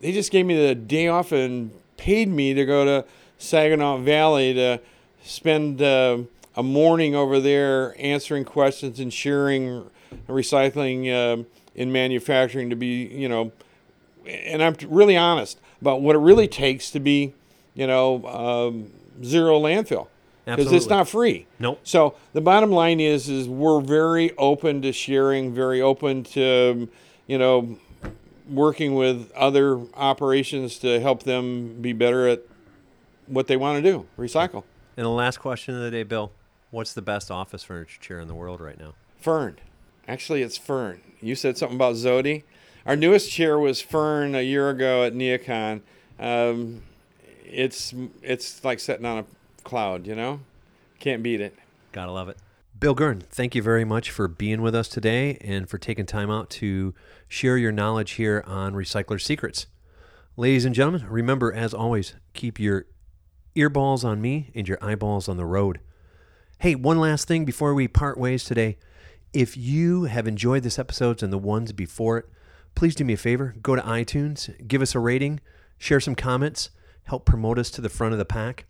[0.00, 3.04] they just gave me the day off and paid me to go to
[3.38, 4.80] Saginaw Valley to
[5.22, 6.18] spend uh,
[6.56, 9.90] a morning over there answering questions and sharing
[10.28, 13.52] recycling um in manufacturing to be, you know,
[14.26, 17.34] and I'm really honest about what it really takes to be,
[17.74, 18.92] you know, um,
[19.24, 20.06] zero landfill
[20.44, 21.46] because it's not free.
[21.58, 21.80] Nope.
[21.82, 26.88] So the bottom line is, is we're very open to sharing, very open to,
[27.26, 27.76] you know,
[28.48, 32.42] working with other operations to help them be better at
[33.26, 34.64] what they want to do, recycle.
[34.96, 36.30] And the last question of the day, Bill,
[36.70, 38.94] what's the best office furniture chair in the world right now?
[39.18, 39.58] Fern.
[40.06, 41.00] Actually, it's Fern.
[41.20, 42.42] You said something about Zody.
[42.84, 45.80] Our newest chair was Fern a year ago at Neocon.
[46.18, 46.82] Um,
[47.44, 49.24] it's it's like sitting on a
[49.62, 50.40] cloud, you know.
[51.00, 51.56] Can't beat it.
[51.92, 52.36] Gotta love it.
[52.84, 56.30] Bill Gurn, thank you very much for being with us today and for taking time
[56.30, 56.92] out to
[57.28, 59.68] share your knowledge here on Recycler Secrets.
[60.36, 62.84] Ladies and gentlemen, remember, as always, keep your
[63.56, 65.80] earballs on me and your eyeballs on the road.
[66.58, 68.76] Hey, one last thing before we part ways today.
[69.32, 72.26] If you have enjoyed this episode and the ones before it,
[72.74, 73.54] please do me a favor.
[73.62, 75.40] Go to iTunes, give us a rating,
[75.78, 76.68] share some comments,
[77.04, 78.66] help promote us to the front of the pack.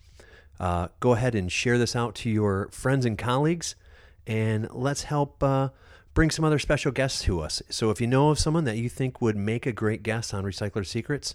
[0.60, 3.74] Uh, go ahead and share this out to your friends and colleagues,
[4.26, 5.68] and let's help uh,
[6.14, 7.62] bring some other special guests to us.
[7.68, 10.44] So if you know of someone that you think would make a great guest on
[10.44, 11.34] Recycler Secrets,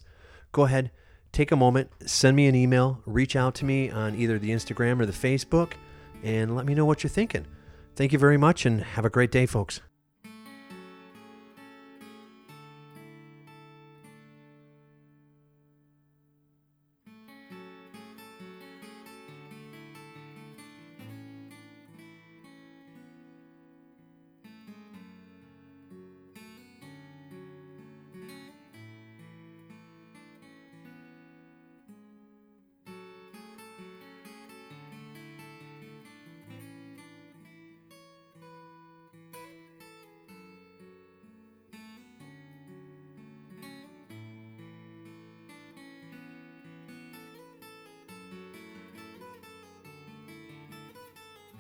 [0.51, 0.91] go ahead,
[1.31, 4.99] take a moment, send me an email, reach out to me on either the Instagram
[4.99, 5.73] or the Facebook,
[6.23, 7.45] and let me know what you're thinking.
[7.95, 9.81] Thank you very much, and have a great day, folks.